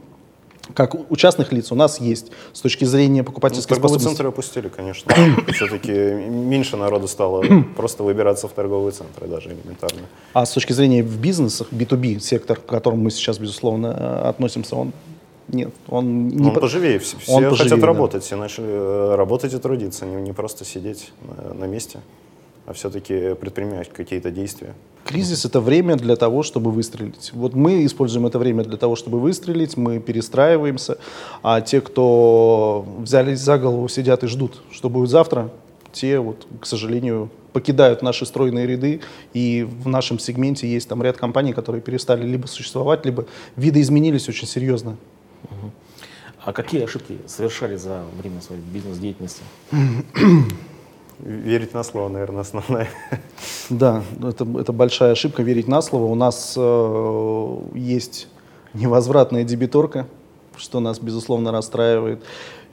как 0.78 0.94
у 0.94 1.16
частных 1.16 1.52
лиц 1.52 1.72
у 1.72 1.76
нас 1.76 2.00
есть 2.00 2.32
с 2.54 2.62
точки 2.62 2.86
зрения 2.86 3.24
покупательской 3.24 3.76
ну, 3.76 3.82
торговые 3.82 4.00
способности. 4.00 4.18
центры 4.18 4.28
опустили, 4.30 4.68
конечно. 4.68 5.12
Все-таки 5.52 5.92
меньше 5.92 6.78
народу 6.78 7.08
стало 7.08 7.44
просто 7.76 8.04
выбираться 8.04 8.48
в 8.48 8.52
торговые 8.52 8.92
центры 8.92 9.28
даже 9.28 9.50
элементарно. 9.50 10.02
А 10.34 10.46
с 10.46 10.52
точки 10.52 10.74
зрения 10.74 11.02
в 11.02 11.20
бизнесах, 11.20 11.70
B2B 11.72 12.20
сектор, 12.20 12.60
к 12.60 12.68
которому 12.68 13.02
мы 13.02 13.10
сейчас, 13.10 13.40
безусловно, 13.40 13.88
э, 13.88 14.30
относимся, 14.30 14.76
он 14.76 14.94
нет, 15.48 15.74
он 15.88 16.28
не... 16.28 16.50
Он 16.50 16.54
поживее, 16.54 17.00
все, 17.00 17.18
он 17.28 17.46
хотят 17.46 17.58
поживее, 17.58 17.84
работать, 17.84 18.22
да. 18.22 18.26
все 18.28 18.36
начали 18.36 18.68
э, 18.70 19.16
работать 19.16 19.54
и 19.54 19.58
трудиться, 19.58 20.06
не, 20.06 20.22
не 20.22 20.32
просто 20.32 20.64
сидеть 20.64 21.12
на, 21.22 21.56
на 21.56 21.66
месте. 21.66 22.02
А 22.68 22.74
все-таки 22.74 23.34
предпринимать 23.34 23.92
какие-то 23.92 24.30
действия. 24.30 24.74
Кризис— 25.06 25.46
это 25.46 25.62
время 25.62 25.96
для 25.96 26.18
того, 26.18 26.44
чтобы 26.44 26.70
выстрелить. 26.70 27.32
Вот 27.34 27.54
мы 27.54 27.86
используем 27.86 28.28
это 28.28 28.38
время 28.40 28.66
для 28.66 28.76
того, 28.76 28.98
чтобы 28.98 29.22
выстрелить, 29.22 29.78
мы 29.78 30.00
перестраиваемся, 30.02 30.98
а 31.42 31.62
те, 31.62 31.80
кто 31.80 32.86
взялись 33.00 33.40
за 33.40 33.58
голову, 33.58 33.88
сидят 33.88 34.26
и 34.26 34.28
ждут, 34.28 34.62
что 34.70 34.90
будет 34.90 35.10
завтра, 35.10 35.50
те, 35.94 36.20
вот, 36.20 36.46
к 36.60 36.66
сожалению, 36.66 37.30
покидают 37.54 38.02
наши 38.02 38.26
стройные 38.26 38.68
ряды, 38.68 39.00
и 39.34 39.64
в 39.64 39.88
нашем 39.88 40.20
сегменте 40.20 40.68
есть 40.68 40.90
там 40.90 41.02
ряд 41.02 41.16
компаний, 41.16 41.54
которые 41.54 41.82
перестали 41.82 42.26
либо 42.28 42.48
существовать, 42.48 43.06
либо 43.06 43.28
виды 43.56 43.80
изменились 43.80 44.28
очень 44.28 44.46
серьезно. 44.48 44.98
А 46.44 46.52
какие 46.52 46.84
ошибки 46.84 47.18
совершали 47.28 47.78
за 47.78 48.04
время 48.20 48.42
своей 48.42 48.62
бизнес-деятельности? 48.62 49.44
Верить 51.20 51.74
на 51.74 51.84
слово, 51.84 52.10
наверное, 52.10 52.42
основная. 52.42 52.88
Да, 53.70 54.04
это, 54.24 54.48
это 54.60 54.72
большая 54.72 55.12
ошибка 55.12 55.44
верить 55.44 55.68
на 55.68 55.82
слово. 55.82 56.06
У 56.06 56.16
нас 56.16 56.54
э, 56.56 57.58
есть 57.74 58.28
невозвратная 58.74 59.44
дебиторка, 59.44 60.08
что 60.56 60.80
нас, 60.80 61.00
безусловно, 61.00 61.52
расстраивает. 61.52 62.24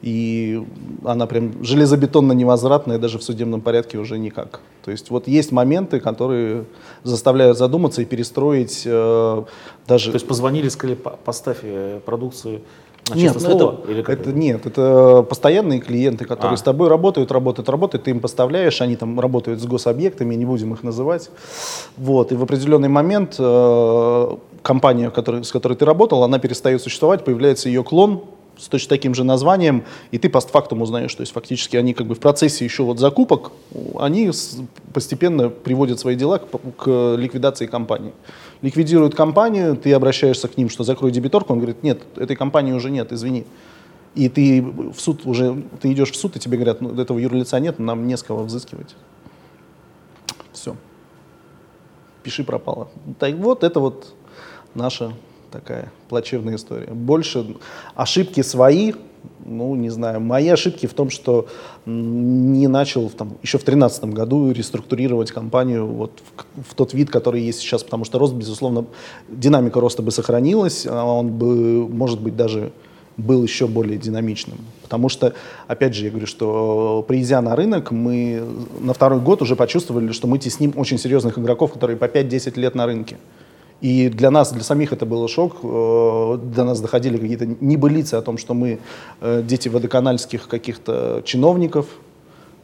И 0.03 0.63
она 1.03 1.27
прям 1.27 1.65
железобетонно 1.65 2.33
невозвратная, 2.33 2.99
даже 2.99 3.19
в 3.19 3.23
судебном 3.23 3.63
порядке 3.63 3.97
уже 3.97 4.19
никак. 4.19 4.61
То 4.85 4.91
есть 4.91 5.09
вот 5.09 5.27
есть 5.27 5.51
моменты, 5.51 5.99
которые 5.99 6.67
заставляют 7.05 7.57
задуматься 7.57 8.03
и 8.03 8.05
перестроить 8.05 8.83
э, 8.85 9.45
даже... 9.87 10.11
То 10.11 10.17
есть 10.17 10.29
позвонили, 10.29 10.69
сказали, 10.69 10.99
поставь 11.25 11.61
э, 11.63 12.01
продукцию 12.05 12.61
а 13.11 13.17
нет, 13.17 13.35
ну 13.35 13.41
слово, 13.41 13.81
это, 13.83 13.91
или 13.91 14.13
это, 14.13 14.33
нет, 14.33 14.65
это 14.67 15.27
постоянные 15.29 15.81
клиенты, 15.81 16.25
которые 16.25 16.55
а. 16.55 16.57
с 16.57 16.63
тобой 16.63 16.89
работают, 16.89 17.31
работают, 17.31 17.69
работают, 17.69 18.05
ты 18.05 18.11
им 18.11 18.21
поставляешь, 18.21 18.81
они 18.81 18.97
там 18.97 19.21
работают 19.21 19.61
с 19.61 19.67
гособъектами, 19.67 20.35
не 20.35 20.47
будем 20.47 20.73
их 20.73 20.83
называть. 20.83 21.31
Вот, 21.99 22.33
и 22.33 22.35
в 22.35 22.43
определенный 22.43 22.89
момент 22.89 23.37
э, 23.39 24.37
компания, 24.63 25.11
который, 25.11 25.45
с 25.45 25.53
которой 25.53 25.75
ты 25.75 25.85
работал, 25.85 26.23
она 26.23 26.39
перестает 26.39 26.81
существовать, 26.81 27.25
появляется 27.25 27.69
ее 27.69 27.85
клон, 27.85 28.23
с 28.59 28.69
точно 28.69 28.89
таким 28.89 29.15
же 29.15 29.25
названием, 29.25 29.85
и 30.11 30.19
ты 30.19 30.29
постфактум 30.29 30.83
узнаешь, 30.83 31.15
то 31.15 31.23
есть 31.23 31.33
фактически 31.33 31.77
они 31.77 31.95
как 31.95 32.07
бы 32.07 32.15
в 32.15 32.21
процессе 32.21 32.65
еще 32.65 32.83
вот 32.83 32.99
закупок, 32.99 33.53
они 33.99 34.31
постепенно 34.93 35.49
приводят 35.49 35.99
свои 36.01 36.17
дела 36.17 36.39
к, 36.39 36.49
к 36.77 37.17
ликвидации 37.17 37.67
компании. 37.67 38.13
Ликвидируют 38.63 39.15
компанию, 39.15 39.77
ты 39.77 39.93
обращаешься 39.93 40.49
к 40.49 40.57
ним, 40.57 40.69
что 40.69 40.85
закрой 40.85 41.11
дебиторку, 41.11 41.53
он 41.53 41.59
говорит, 41.59 41.83
нет, 41.83 42.03
этой 42.17 42.37
компании 42.37 42.73
уже 42.73 42.91
нет, 42.91 43.13
извини. 43.13 43.45
И 44.15 44.29
ты 44.29 44.63
в 44.63 44.99
суд 44.99 45.27
уже, 45.27 45.63
ты 45.81 45.93
идешь 45.93 46.13
в 46.13 46.17
суд, 46.17 46.37
и 46.37 46.39
тебе 46.39 46.57
говорят, 46.57 46.81
ну, 46.81 46.95
этого 47.01 47.19
юрлица 47.19 47.59
нет, 47.59 47.79
нам 47.79 48.07
не 48.07 48.17
с 48.17 48.23
кого 48.23 48.45
взыскивать. 48.45 48.95
Все. 50.53 50.77
Пиши 52.23 52.45
пропало. 52.45 52.89
Так 53.19 53.35
вот, 53.35 53.65
это 53.65 53.81
вот 53.81 54.15
наша 54.75 55.13
такая 55.55 55.93
плачевная 56.09 56.57
история. 56.57 56.93
Больше 56.93 57.47
ошибки 57.95 58.43
свои, 58.43 58.93
ну, 59.45 59.77
не 59.77 59.89
знаю, 59.89 60.21
мои 60.21 60.49
ошибки 60.49 60.87
в 60.87 60.95
том, 60.95 61.11
что 61.11 61.47
не 61.87 62.67
начал 62.67 63.09
там, 63.09 63.37
еще 63.43 63.59
в 63.59 63.65
2013 63.65 64.05
году 64.07 64.51
реструктурировать 64.51 65.31
компанию 65.31 65.87
вот 65.87 66.11
в, 66.37 66.71
в 66.71 66.75
тот 66.75 66.93
вид, 66.93 67.11
который 67.11 67.41
есть 67.41 67.61
сейчас, 67.61 67.85
потому 67.85 68.05
что 68.05 68.19
рост, 68.19 68.35
безусловно, 68.35 68.87
динамика 69.29 69.81
роста 69.81 70.03
бы 70.03 70.11
сохранилась, 70.11 70.87
а 70.91 71.05
он 71.05 71.29
бы, 71.29 71.89
может 71.89 72.21
быть, 72.21 72.37
даже 72.37 72.73
был 73.17 73.45
еще 73.45 73.69
более 73.69 73.97
динамичным. 73.97 74.59
Потому 74.83 75.09
что, 75.09 75.35
опять 75.69 75.95
же, 75.95 76.05
я 76.05 76.11
говорю, 76.11 76.27
что 76.27 77.05
придя 77.07 77.41
на 77.41 77.55
рынок, 77.55 77.93
мы 77.93 78.43
на 78.81 78.93
второй 78.93 79.21
год 79.21 79.41
уже 79.41 79.55
почувствовали, 79.55 80.11
что 80.11 80.27
мы 80.27 80.39
тесним 80.39 80.73
очень 80.77 80.99
серьезных 80.99 81.39
игроков, 81.39 81.73
которые 81.73 81.97
по 81.97 82.07
5-10 82.07 82.59
лет 82.59 82.75
на 82.75 82.87
рынке. 82.87 83.19
И 83.85 84.09
для 84.09 84.31
нас, 84.31 84.51
для 84.51 84.63
самих 84.63 84.95
это 84.95 85.05
был 85.05 85.29
шок. 85.29 85.57
Э, 85.63 86.39
до 86.43 86.65
нас 86.65 86.81
доходили 86.81 87.19
какие-то 87.19 87.45
небылицы 87.45 88.15
о 88.15 88.23
том, 88.23 88.39
что 88.39 88.55
мы 88.55 88.79
э, 89.21 89.43
дети 89.47 89.69
водоканальских 89.69 90.49
каких-то 90.49 91.21
чиновников. 91.27 91.87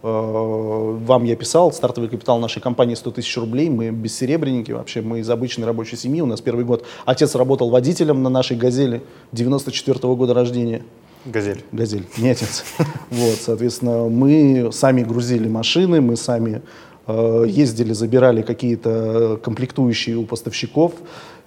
Э, 0.02 0.06
вам 0.06 1.24
я 1.24 1.36
писал, 1.36 1.72
стартовый 1.72 2.08
капитал 2.08 2.38
нашей 2.38 2.62
компании 2.62 2.94
100 2.94 3.10
тысяч 3.10 3.36
рублей, 3.36 3.68
мы 3.68 3.90
бессеребренники 3.90 4.72
вообще, 4.72 5.02
мы 5.02 5.18
из 5.18 5.28
обычной 5.28 5.66
рабочей 5.66 5.96
семьи, 5.96 6.22
у 6.22 6.26
нас 6.26 6.40
первый 6.40 6.64
год. 6.64 6.86
Отец 7.04 7.34
работал 7.34 7.68
водителем 7.68 8.22
на 8.22 8.30
нашей 8.30 8.56
«Газели» 8.56 9.02
94 9.32 9.98
-го 9.98 10.16
года 10.16 10.32
рождения. 10.32 10.80
Газель. 11.26 11.62
Газель, 11.70 12.06
не 12.16 12.30
отец. 12.30 12.64
Вот, 13.10 13.36
соответственно, 13.42 14.08
мы 14.08 14.70
сами 14.72 15.02
грузили 15.02 15.48
машины, 15.48 16.00
мы 16.00 16.16
сами 16.16 16.62
ездили, 17.08 17.92
забирали 17.92 18.42
какие-то 18.42 19.38
комплектующие 19.42 20.16
у 20.16 20.24
поставщиков, 20.24 20.92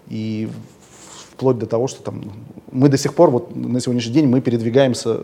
и 0.09 0.49
вплоть 1.31 1.57
до 1.57 1.65
того, 1.65 1.87
что 1.87 2.03
там 2.03 2.23
мы 2.71 2.89
до 2.89 2.97
сих 2.97 3.13
пор, 3.13 3.29
вот 3.29 3.55
на 3.55 3.79
сегодняшний 3.79 4.13
день 4.13 4.27
мы 4.27 4.41
передвигаемся 4.41 5.21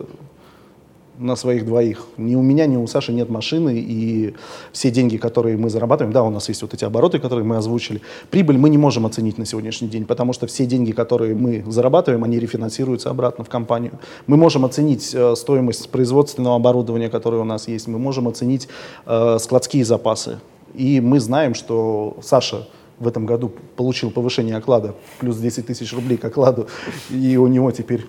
на 1.20 1.36
своих 1.36 1.66
двоих. 1.66 2.06
Ни 2.16 2.34
у 2.34 2.42
меня, 2.42 2.66
ни 2.66 2.76
у 2.76 2.86
Саши 2.86 3.12
нет 3.12 3.28
машины, 3.28 3.74
и 3.76 4.34
все 4.72 4.90
деньги, 4.90 5.18
которые 5.18 5.58
мы 5.58 5.68
зарабатываем, 5.68 6.12
да, 6.12 6.22
у 6.22 6.30
нас 6.30 6.48
есть 6.48 6.62
вот 6.62 6.72
эти 6.72 6.84
обороты, 6.84 7.18
которые 7.18 7.44
мы 7.44 7.58
озвучили, 7.58 8.00
прибыль 8.30 8.56
мы 8.56 8.70
не 8.70 8.78
можем 8.78 9.04
оценить 9.04 9.36
на 9.36 9.44
сегодняшний 9.44 9.88
день, 9.88 10.06
потому 10.06 10.32
что 10.32 10.46
все 10.46 10.64
деньги, 10.64 10.92
которые 10.92 11.34
мы 11.34 11.62
зарабатываем, 11.70 12.24
они 12.24 12.38
рефинансируются 12.38 13.10
обратно 13.10 13.44
в 13.44 13.50
компанию. 13.50 13.92
Мы 14.26 14.38
можем 14.38 14.64
оценить 14.64 15.14
э, 15.14 15.34
стоимость 15.36 15.90
производственного 15.90 16.56
оборудования, 16.56 17.10
которое 17.10 17.42
у 17.42 17.44
нас 17.44 17.68
есть, 17.68 17.86
мы 17.86 17.98
можем 17.98 18.26
оценить 18.26 18.68
э, 19.04 19.36
складские 19.38 19.84
запасы. 19.84 20.40
И 20.74 21.00
мы 21.00 21.20
знаем, 21.20 21.54
что 21.54 22.16
Саша 22.22 22.66
в 22.98 23.06
этом 23.06 23.26
году 23.26 23.52
получил 23.76 24.10
повышение 24.10 24.56
оклада, 24.56 24.94
плюс 25.18 25.36
10 25.36 25.66
тысяч 25.66 25.92
рублей 25.92 26.16
к 26.16 26.24
окладу, 26.24 26.66
и 27.10 27.36
у 27.36 27.46
него 27.46 27.70
теперь 27.72 28.06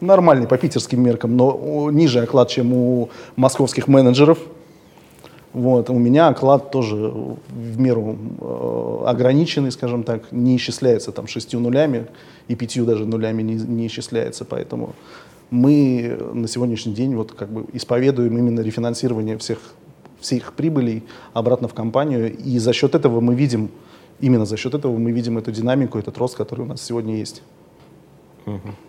нормальный 0.00 0.46
по 0.46 0.56
питерским 0.56 1.02
меркам, 1.02 1.36
но 1.36 1.90
ниже 1.90 2.20
оклад, 2.20 2.48
чем 2.48 2.72
у 2.72 3.10
московских 3.36 3.88
менеджеров. 3.88 4.38
Вот. 5.52 5.88
У 5.90 5.98
меня 5.98 6.28
оклад 6.28 6.70
тоже 6.70 6.96
в 6.96 7.78
меру 7.78 8.16
э, 8.40 9.04
ограниченный, 9.06 9.72
скажем 9.72 10.02
так, 10.02 10.30
не 10.30 10.56
исчисляется 10.56 11.10
там 11.10 11.26
шестью 11.26 11.60
нулями 11.60 12.06
и 12.48 12.54
пятью 12.54 12.84
даже 12.84 13.06
нулями 13.06 13.42
не, 13.42 13.54
не 13.54 13.86
исчисляется, 13.86 14.44
поэтому 14.44 14.94
мы 15.50 16.18
на 16.34 16.46
сегодняшний 16.48 16.92
день 16.92 17.16
вот 17.16 17.32
как 17.32 17.48
бы 17.48 17.64
исповедуем 17.72 18.36
именно 18.36 18.60
рефинансирование 18.60 19.38
всех, 19.38 19.58
всех 20.20 20.52
прибылей 20.52 21.02
обратно 21.32 21.66
в 21.66 21.74
компанию, 21.74 22.36
и 22.36 22.58
за 22.58 22.74
счет 22.74 22.94
этого 22.94 23.20
мы 23.20 23.34
видим, 23.34 23.70
именно 24.20 24.44
за 24.44 24.58
счет 24.58 24.74
этого 24.74 24.96
мы 24.98 25.12
видим 25.12 25.38
эту 25.38 25.50
динамику, 25.50 25.98
этот 25.98 26.18
рост, 26.18 26.36
который 26.36 26.60
у 26.60 26.66
нас 26.66 26.82
сегодня 26.82 27.16
есть. 27.16 27.42
Угу 28.44 28.87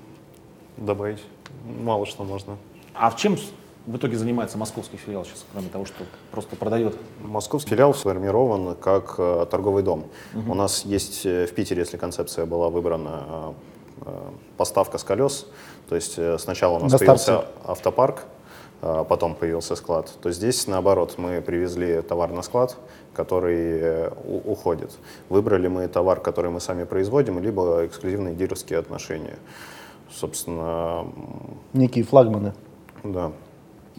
добавить 0.79 1.19
мало 1.63 2.05
что 2.05 2.23
можно. 2.23 2.57
А 2.93 3.09
в 3.09 3.15
чем 3.15 3.37
в 3.85 3.97
итоге 3.97 4.17
занимается 4.17 4.57
московский 4.57 4.97
филиал 4.97 5.25
сейчас, 5.25 5.45
кроме 5.51 5.69
того, 5.69 5.85
что 5.85 6.03
просто 6.31 6.55
продает? 6.55 6.95
Московский 7.21 7.71
филиал 7.71 7.93
сформирован 7.93 8.75
как 8.75 9.15
э, 9.17 9.45
торговый 9.49 9.83
дом. 9.83 10.05
Угу. 10.33 10.51
У 10.51 10.53
нас 10.53 10.85
есть 10.85 11.25
э, 11.25 11.45
в 11.47 11.53
Питере, 11.53 11.81
если 11.81 11.97
концепция 11.97 12.45
была 12.45 12.69
выбрана, 12.69 13.55
э, 14.01 14.11
поставка 14.57 14.97
с 14.97 15.03
колес. 15.03 15.47
То 15.87 15.95
есть 15.95 16.19
сначала 16.39 16.77
у 16.77 16.79
нас 16.83 16.91
На 16.91 16.97
появился 16.99 17.45
автопарк, 17.65 18.25
потом 18.79 19.33
появился 19.33 19.75
склад. 19.75 20.11
То 20.21 20.31
здесь, 20.31 20.67
наоборот, 20.67 21.15
мы 21.17 21.41
привезли 21.41 22.01
товар 22.03 22.31
на 22.31 22.43
склад, 22.43 22.77
который 23.15 24.09
уходит. 24.45 24.91
Выбрали 25.29 25.67
мы 25.67 25.87
товар, 25.87 26.19
который 26.19 26.51
мы 26.51 26.59
сами 26.59 26.83
производим, 26.83 27.39
либо 27.39 27.87
эксклюзивные 27.87 28.35
дилерские 28.35 28.77
отношения 28.77 29.37
собственно... 30.11 31.05
Некие 31.73 32.03
флагманы. 32.03 32.53
Да. 33.03 33.31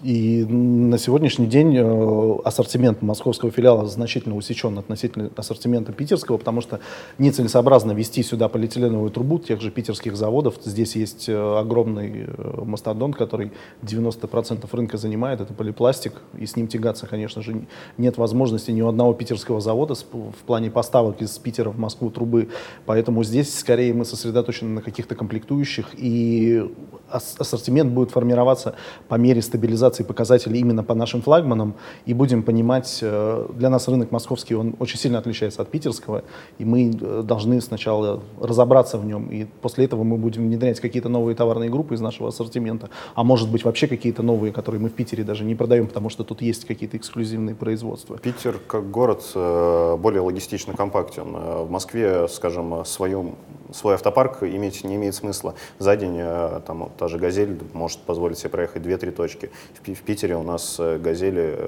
И 0.03 0.47
на 0.47 0.97
сегодняшний 0.97 1.47
день 1.47 1.77
э, 1.77 2.37
ассортимент 2.45 3.03
московского 3.03 3.51
филиала 3.51 3.87
значительно 3.87 4.35
усечен 4.35 4.79
относительно 4.79 5.31
ассортимента 5.37 5.93
питерского, 5.93 6.39
потому 6.39 6.63
что 6.63 6.81
нецелесообразно 7.19 7.93
вести 7.93 8.23
сюда 8.23 8.49
полиэтиленовую 8.49 9.11
трубу 9.11 9.39
тех 9.39 9.61
же 9.61 9.71
питерских 9.71 10.17
заводов. 10.17 10.55
Здесь 10.65 10.97
есть 10.97 11.29
э, 11.29 11.59
огромный 11.59 12.25
э, 12.29 12.63
мастодонт, 12.65 13.15
который 13.15 13.53
90% 13.83 14.67
рынка 14.73 14.97
занимает, 14.97 15.43
это 15.43 15.53
полипластик, 15.53 16.15
и 16.39 16.47
с 16.47 16.57
ним 16.57 16.67
тягаться, 16.67 17.07
конечно 17.07 17.43
же, 17.43 17.67
нет 17.99 18.17
возможности 18.17 18.71
ни 18.71 18.81
у 18.81 18.89
одного 18.89 19.13
питерского 19.13 19.61
завода 19.61 19.95
в 19.95 20.47
плане 20.47 20.71
поставок 20.71 21.21
из 21.21 21.37
Питера 21.39 21.69
в 21.69 21.79
Москву 21.79 22.11
трубы. 22.11 22.49
Поэтому 22.87 23.23
здесь 23.23 23.55
скорее 23.55 23.93
мы 23.93 24.07
сосредоточены 24.07 24.71
на 24.71 24.83
каких-то 24.83 25.15
комплектующих 25.15 25.89
и 25.99 26.65
ассортимент 27.11 27.93
будет 27.93 28.13
формироваться 28.13 28.77
по 29.09 29.17
мере 29.17 29.43
стабилизации 29.43 29.90
показателей 29.99 30.61
именно 30.61 30.83
по 30.83 30.95
нашим 30.95 31.23
флагманам, 31.23 31.75
и 32.07 32.15
будем 32.15 32.43
понимать, 32.43 32.99
э, 33.03 33.47
для 33.55 33.71
нас 33.71 33.89
рынок 33.89 34.11
московский, 34.11 34.55
он 34.55 34.75
очень 34.79 34.99
сильно 34.99 35.19
отличается 35.19 35.63
от 35.63 35.69
питерского, 35.69 36.23
и 36.59 36.65
мы 36.65 36.91
э, 36.91 37.23
должны 37.25 37.61
сначала 37.61 38.23
разобраться 38.41 38.99
в 38.99 39.05
нем, 39.05 39.29
и 39.29 39.47
после 39.63 39.85
этого 39.85 40.03
мы 40.03 40.17
будем 40.17 40.47
внедрять 40.47 40.81
какие-то 40.81 41.09
новые 41.09 41.35
товарные 41.35 41.71
группы 41.71 41.95
из 41.95 42.01
нашего 42.01 42.29
ассортимента, 42.29 42.91
а 43.15 43.25
может 43.25 43.51
быть 43.51 43.65
вообще 43.65 43.87
какие-то 43.87 44.23
новые, 44.23 44.53
которые 44.53 44.81
мы 44.81 44.89
в 44.89 44.93
Питере 44.93 45.25
даже 45.25 45.45
не 45.45 45.55
продаем, 45.55 45.87
потому 45.87 46.11
что 46.11 46.25
тут 46.25 46.43
есть 46.43 46.65
какие-то 46.65 46.97
эксклюзивные 46.97 47.55
производства. 47.55 48.19
Питер 48.19 48.59
как 48.67 48.91
город 48.91 49.25
э, 49.35 49.97
более 49.99 50.21
логистично 50.21 50.75
компактен. 50.75 51.31
В 51.31 51.71
Москве, 51.71 52.29
скажем, 52.29 52.85
свою, 52.85 53.35
свой 53.73 53.95
автопарк 53.95 54.43
иметь 54.43 54.85
не 54.85 54.97
имеет 54.97 55.15
смысла. 55.15 55.55
За 55.79 55.97
день 55.97 56.21
там, 56.67 56.91
та 56.99 57.09
же 57.09 57.19
«Газель» 57.19 57.59
может 57.73 58.01
позволить 58.01 58.39
себе 58.39 58.51
проехать 58.51 58.83
2-3 58.83 59.11
точки. 59.13 59.51
В, 59.83 60.03
Питере 60.03 60.37
у 60.37 60.43
нас 60.43 60.79
«Газели» 60.79 61.59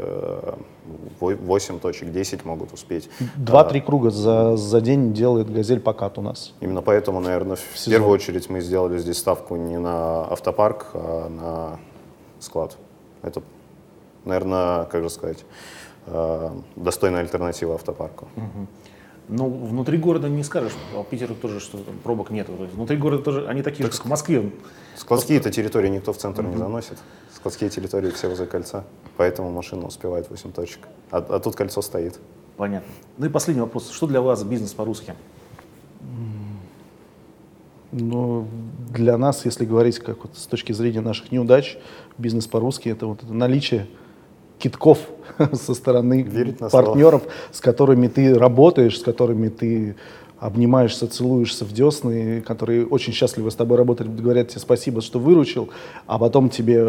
8 1.20 1.79
точек, 1.79 2.12
10 2.12 2.44
могут 2.44 2.72
успеть. 2.72 3.09
Два-три 3.37 3.81
круга 3.81 4.11
за, 4.11 4.57
за 4.57 4.81
день 4.81 5.12
делает 5.12 5.51
«Газель» 5.51 5.81
покат 5.81 6.18
у 6.18 6.22
нас. 6.22 6.55
Именно 6.61 6.83
поэтому, 6.83 7.20
наверное, 7.20 7.57
в, 7.57 7.61
в 7.61 7.85
первую 7.87 8.12
очередь 8.12 8.51
мы 8.51 8.61
сделали 8.61 8.98
здесь 8.98 9.18
ставку 9.18 9.57
не 9.57 9.79
на 9.79 10.25
автопарк, 10.25 10.88
а 10.94 11.29
на 11.29 11.79
склад. 12.40 12.77
Это, 13.22 13.42
наверное, 14.25 14.85
как 14.85 15.03
же 15.03 15.11
сказать, 15.11 15.44
э, 16.07 16.51
достойная 16.77 17.20
альтернатива 17.20 17.75
автопарку. 17.75 18.29
Угу. 18.37 18.66
Ну, 19.29 19.48
внутри 19.48 19.98
города 19.98 20.29
не 20.29 20.42
скажешь, 20.42 20.72
а 20.94 21.03
Питера 21.05 21.35
тоже 21.35 21.61
что 21.61 21.79
там 21.79 21.94
пробок 22.03 22.31
нет. 22.31 22.48
Внутри 22.48 22.96
города 22.96 23.22
тоже 23.22 23.46
они 23.46 23.62
такие 23.62 23.85
так 23.85 23.92
же, 23.92 23.98
как 23.98 24.07
в 24.07 24.11
Москве. 24.11 24.51
Складские-то 24.96 25.51
территории 25.51 25.88
никто 25.88 26.12
в 26.12 26.18
центр 26.18 26.42
mm-hmm. 26.42 26.51
не 26.51 26.57
заносит. 26.57 26.98
Складские 27.42 27.70
территории 27.70 28.12
все 28.12 28.28
возле 28.28 28.46
кольца, 28.46 28.85
поэтому 29.16 29.50
машина 29.50 29.88
успевает 29.88 30.31
8 30.31 30.52
точек. 30.52 30.78
А, 31.11 31.16
а 31.28 31.40
тут 31.40 31.57
кольцо 31.57 31.83
стоит. 31.83 32.20
Понятно. 32.57 32.88
Ну 33.18 33.26
и 33.26 33.28
последний 33.28 33.62
вопрос. 33.62 33.90
Что 33.90 34.07
для 34.07 34.20
вас 34.20 34.44
бизнес 34.44 34.72
по-русски? 34.74 35.16
Ну, 37.90 38.46
для 38.90 39.18
нас, 39.18 39.44
если 39.44 39.64
говорить 39.64 39.98
как 39.98 40.22
вот 40.22 40.38
с 40.38 40.46
точки 40.46 40.70
зрения 40.70 41.00
наших 41.00 41.33
неудач, 41.33 41.78
бизнес 42.16 42.46
по-русски 42.46 42.90
это 42.90 43.09
вот 43.09 43.24
это 43.24 43.35
наличие 43.35 43.88
китков 44.61 45.00
со 45.52 45.74
стороны 45.74 46.24
партнеров, 46.70 47.24
с 47.50 47.61
которыми 47.61 48.07
ты 48.07 48.38
работаешь, 48.38 49.00
с 49.00 49.02
которыми 49.02 49.48
ты 49.48 49.96
обнимаешься, 50.42 51.07
целуешься 51.07 51.64
в 51.64 51.72
десны, 51.72 52.40
которые 52.40 52.85
очень 52.85 53.12
счастливы 53.12 53.50
с 53.50 53.55
тобой 53.55 53.78
работать, 53.78 54.09
говорят 54.09 54.48
тебе 54.48 54.61
спасибо, 54.61 55.00
что 55.00 55.20
выручил, 55.20 55.68
а 56.07 56.18
потом 56.18 56.48
тебе 56.50 56.85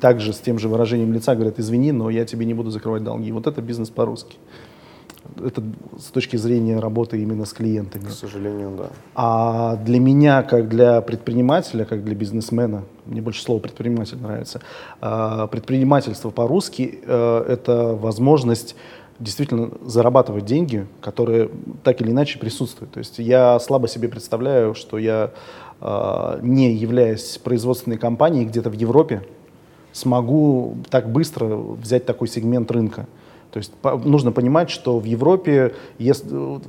также 0.00 0.34
с 0.34 0.38
тем 0.38 0.58
же 0.58 0.68
выражением 0.68 1.12
лица 1.14 1.34
говорят, 1.34 1.58
извини, 1.58 1.92
но 1.92 2.10
я 2.10 2.26
тебе 2.26 2.44
не 2.44 2.52
буду 2.52 2.70
закрывать 2.70 3.02
долги. 3.02 3.32
Вот 3.32 3.46
это 3.46 3.62
бизнес 3.62 3.88
по-русски 3.88 4.36
это 5.44 5.62
с 5.98 6.10
точки 6.10 6.36
зрения 6.36 6.78
работы 6.78 7.20
именно 7.20 7.44
с 7.44 7.52
клиентами. 7.52 8.04
К 8.04 8.10
сожалению, 8.10 8.72
да. 8.76 8.88
А 9.14 9.76
для 9.76 10.00
меня, 10.00 10.42
как 10.42 10.68
для 10.68 11.00
предпринимателя, 11.00 11.84
как 11.84 12.04
для 12.04 12.14
бизнесмена, 12.14 12.84
мне 13.06 13.20
больше 13.20 13.42
слово 13.42 13.60
предприниматель 13.60 14.18
нравится, 14.18 14.60
а, 15.00 15.46
предпринимательство 15.46 16.30
по-русски 16.30 17.00
э,— 17.02 17.44
это 17.48 17.94
возможность 17.94 18.76
действительно 19.18 19.70
зарабатывать 19.82 20.44
деньги, 20.44 20.86
которые 21.00 21.50
так 21.82 22.00
или 22.00 22.10
иначе 22.10 22.38
присутствуют. 22.38 22.92
То 22.92 22.98
есть 22.98 23.18
я 23.18 23.58
слабо 23.58 23.88
себе 23.88 24.08
представляю, 24.08 24.74
что 24.74 24.98
я, 24.98 25.32
а, 25.80 26.38
не 26.42 26.74
являясь 26.74 27.38
производственной 27.38 27.98
компанией 27.98 28.44
где-то 28.44 28.70
в 28.70 28.74
Европе, 28.74 29.22
смогу 29.92 30.76
так 30.90 31.10
быстро 31.10 31.56
взять 31.56 32.04
такой 32.04 32.28
сегмент 32.28 32.70
рынка. 32.70 33.06
То 33.52 33.58
есть 33.58 33.72
нужно 34.04 34.32
понимать, 34.32 34.68
что 34.68 34.98
в 34.98 35.04
Европе 35.04 35.74
если, 35.98 36.60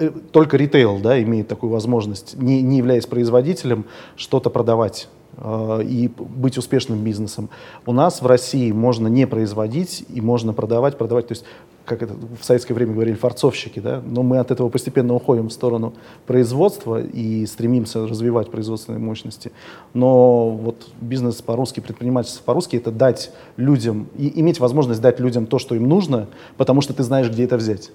э, 0.00 0.10
только 0.32 0.56
ритейл 0.56 0.98
да, 0.98 1.22
имеет 1.22 1.46
такую 1.46 1.70
возможность, 1.70 2.36
не, 2.36 2.62
не 2.62 2.78
являясь 2.78 3.06
производителем, 3.06 3.84
что-то 4.16 4.50
продавать 4.50 5.08
и 5.38 6.10
быть 6.18 6.58
успешным 6.58 7.02
бизнесом. 7.02 7.48
У 7.86 7.92
нас 7.92 8.20
в 8.20 8.26
России 8.26 8.70
можно 8.70 9.08
не 9.08 9.26
производить 9.26 10.04
и 10.08 10.20
можно 10.20 10.52
продавать, 10.52 10.98
продавать. 10.98 11.28
То 11.28 11.32
есть 11.32 11.44
как 11.84 12.02
это 12.02 12.14
в 12.14 12.44
советское 12.44 12.74
время 12.74 12.92
говорили, 12.92 13.16
форцовщики, 13.16 13.80
да, 13.80 14.00
но 14.04 14.22
мы 14.22 14.38
от 14.38 14.50
этого 14.50 14.68
постепенно 14.68 15.14
уходим 15.14 15.48
в 15.48 15.52
сторону 15.52 15.94
производства 16.26 17.02
и 17.02 17.44
стремимся 17.46 18.06
развивать 18.06 18.50
производственные 18.50 19.00
мощности. 19.00 19.52
Но 19.92 20.50
вот 20.50 20.88
бизнес 21.00 21.42
по-русски, 21.42 21.80
предпринимательство 21.80 22.44
по-русски— 22.44 22.76
это 22.78 22.92
дать 22.92 23.32
людям, 23.56 24.08
и 24.16 24.40
иметь 24.40 24.60
возможность 24.60 25.00
дать 25.00 25.18
людям 25.18 25.46
то, 25.46 25.58
что 25.58 25.74
им 25.74 25.88
нужно, 25.88 26.28
потому 26.56 26.80
что 26.82 26.94
ты 26.94 27.02
знаешь, 27.02 27.28
где 27.28 27.44
это 27.44 27.56
взять. 27.56 27.90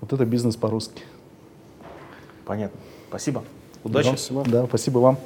Вот 0.00 0.12
это 0.12 0.24
бизнес 0.24 0.56
по-русски. 0.56 1.02
Понятно. 2.44 2.80
Спасибо. 3.08 3.44
Удачи. 3.84 4.16
Да, 4.46 4.66
спасибо 4.66 4.98
вам. 4.98 5.18